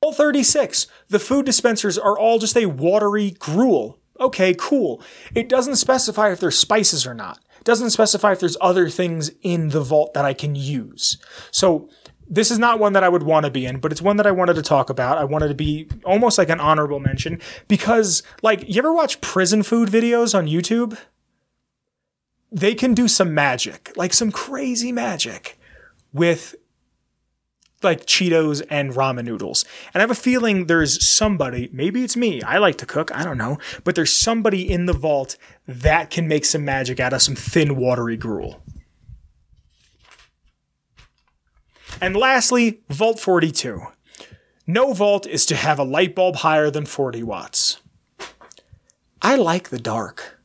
[0.00, 0.86] All 36.
[1.08, 3.98] The food dispensers are all just a watery gruel.
[4.18, 5.02] Okay, cool.
[5.34, 7.38] It doesn't specify if there's spices or not.
[7.58, 11.18] It doesn't specify if there's other things in the vault that I can use.
[11.50, 11.88] So
[12.32, 14.26] this is not one that I would want to be in, but it's one that
[14.26, 15.18] I wanted to talk about.
[15.18, 19.62] I wanted to be almost like an honorable mention because, like, you ever watch prison
[19.62, 20.98] food videos on YouTube?
[22.50, 25.58] They can do some magic, like some crazy magic
[26.14, 26.54] with
[27.82, 29.66] like Cheetos and ramen noodles.
[29.92, 33.24] And I have a feeling there's somebody, maybe it's me, I like to cook, I
[33.24, 37.20] don't know, but there's somebody in the vault that can make some magic out of
[37.20, 38.62] some thin, watery gruel.
[42.00, 43.80] And lastly, Vault 42.
[44.66, 47.80] No vault is to have a light bulb higher than 40 watts.
[49.20, 50.38] I like the dark.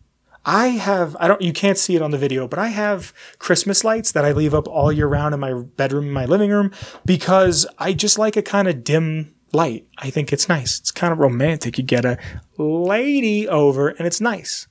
[0.46, 3.84] I have I don't you can't see it on the video, but I have Christmas
[3.84, 6.72] lights that I leave up all year round in my bedroom and my living room
[7.06, 9.88] because I just like a kind of dim light.
[9.98, 10.80] I think it's nice.
[10.80, 11.78] It's kind of romantic.
[11.78, 12.18] You get a
[12.58, 14.68] lady over and it's nice.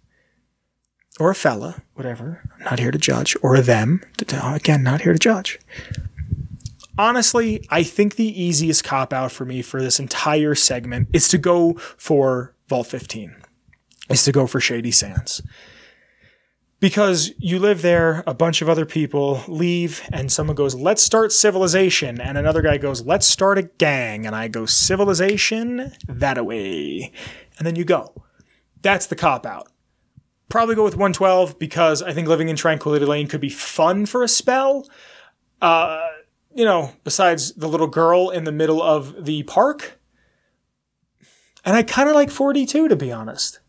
[1.20, 2.42] Or a fella, whatever.
[2.58, 3.36] I'm not here to judge.
[3.42, 4.02] Or a them.
[4.20, 5.58] Again, not here to judge.
[6.98, 11.38] Honestly, I think the easiest cop out for me for this entire segment is to
[11.38, 13.36] go for Vault 15
[14.10, 15.42] is to go for Shady Sands.
[16.78, 21.32] Because you live there, a bunch of other people leave, and someone goes, Let's start
[21.32, 22.20] civilization.
[22.20, 24.26] And another guy goes, Let's start a gang.
[24.26, 27.12] And I go, Civilization, that away.
[27.58, 28.12] And then you go.
[28.82, 29.68] That's the cop out.
[30.50, 34.22] Probably go with 112 because I think living in Tranquility Lane could be fun for
[34.22, 34.86] a spell.
[35.62, 36.06] Uh,
[36.56, 39.98] you know, besides the little girl in the middle of the park.
[41.64, 43.60] And I kind of like 42, to be honest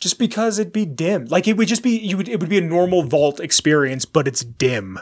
[0.00, 1.26] just because it'd be dim.
[1.26, 4.28] Like it would just be you would it would be a normal vault experience, but
[4.28, 4.98] it's dim.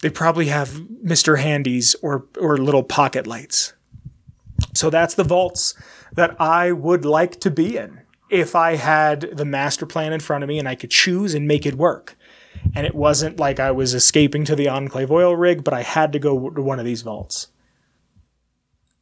[0.00, 0.70] They probably have
[1.04, 1.38] Mr.
[1.38, 3.74] Handies or or little pocket lights.
[4.74, 5.74] So that's the vaults
[6.12, 8.00] that I would like to be in
[8.30, 11.46] if I had the master plan in front of me and I could choose and
[11.46, 12.16] make it work.
[12.74, 16.12] And it wasn't like I was escaping to the Enclave oil rig, but I had
[16.12, 17.48] to go to one of these vaults.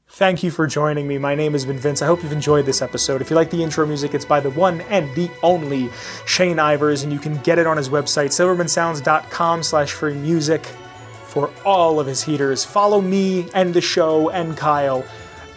[0.09, 1.18] Thank you for joining me.
[1.18, 2.00] My name has been Vince.
[2.00, 3.20] I hope you've enjoyed this episode.
[3.20, 5.90] If you like the intro music, it's by the one and the only
[6.24, 10.64] Shane Ivers, and you can get it on his website, silvermansounds.com slash free music
[11.24, 12.64] for all of his heaters.
[12.64, 15.04] Follow me and the show and Kyle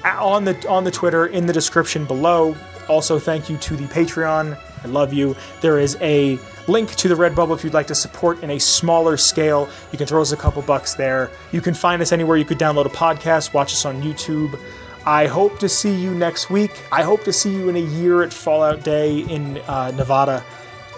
[0.03, 2.55] on the on the Twitter in the description below.
[2.89, 4.57] Also, thank you to the Patreon.
[4.83, 5.35] I love you.
[5.61, 9.17] There is a Link to the Redbubble if you'd like to support in a smaller
[9.17, 9.67] scale.
[9.91, 11.31] You can throw us a couple bucks there.
[11.51, 14.59] You can find us anywhere you could download a podcast, watch us on YouTube.
[15.05, 16.71] I hope to see you next week.
[16.91, 20.43] I hope to see you in a year at Fallout Day in uh, Nevada.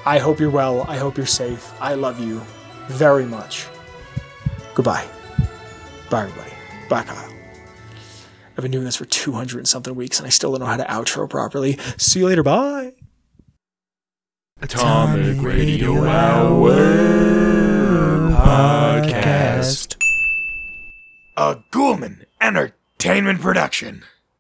[0.06, 0.84] I hope you're well.
[0.90, 1.72] I hope you're safe.
[1.80, 2.42] I love you
[2.88, 3.68] very much.
[4.74, 5.08] Goodbye.
[6.10, 6.52] Bye, everybody.
[6.90, 7.34] Bye, Kyle.
[8.58, 10.78] I've been doing this for 200 and something weeks and I still don't know how
[10.78, 11.78] to outro properly.
[11.98, 12.44] See you later.
[12.44, 12.94] Bye.
[14.64, 16.72] Atomic Radio Hour
[18.32, 19.96] Podcast.
[21.36, 24.04] A Ghoulman Entertainment Production.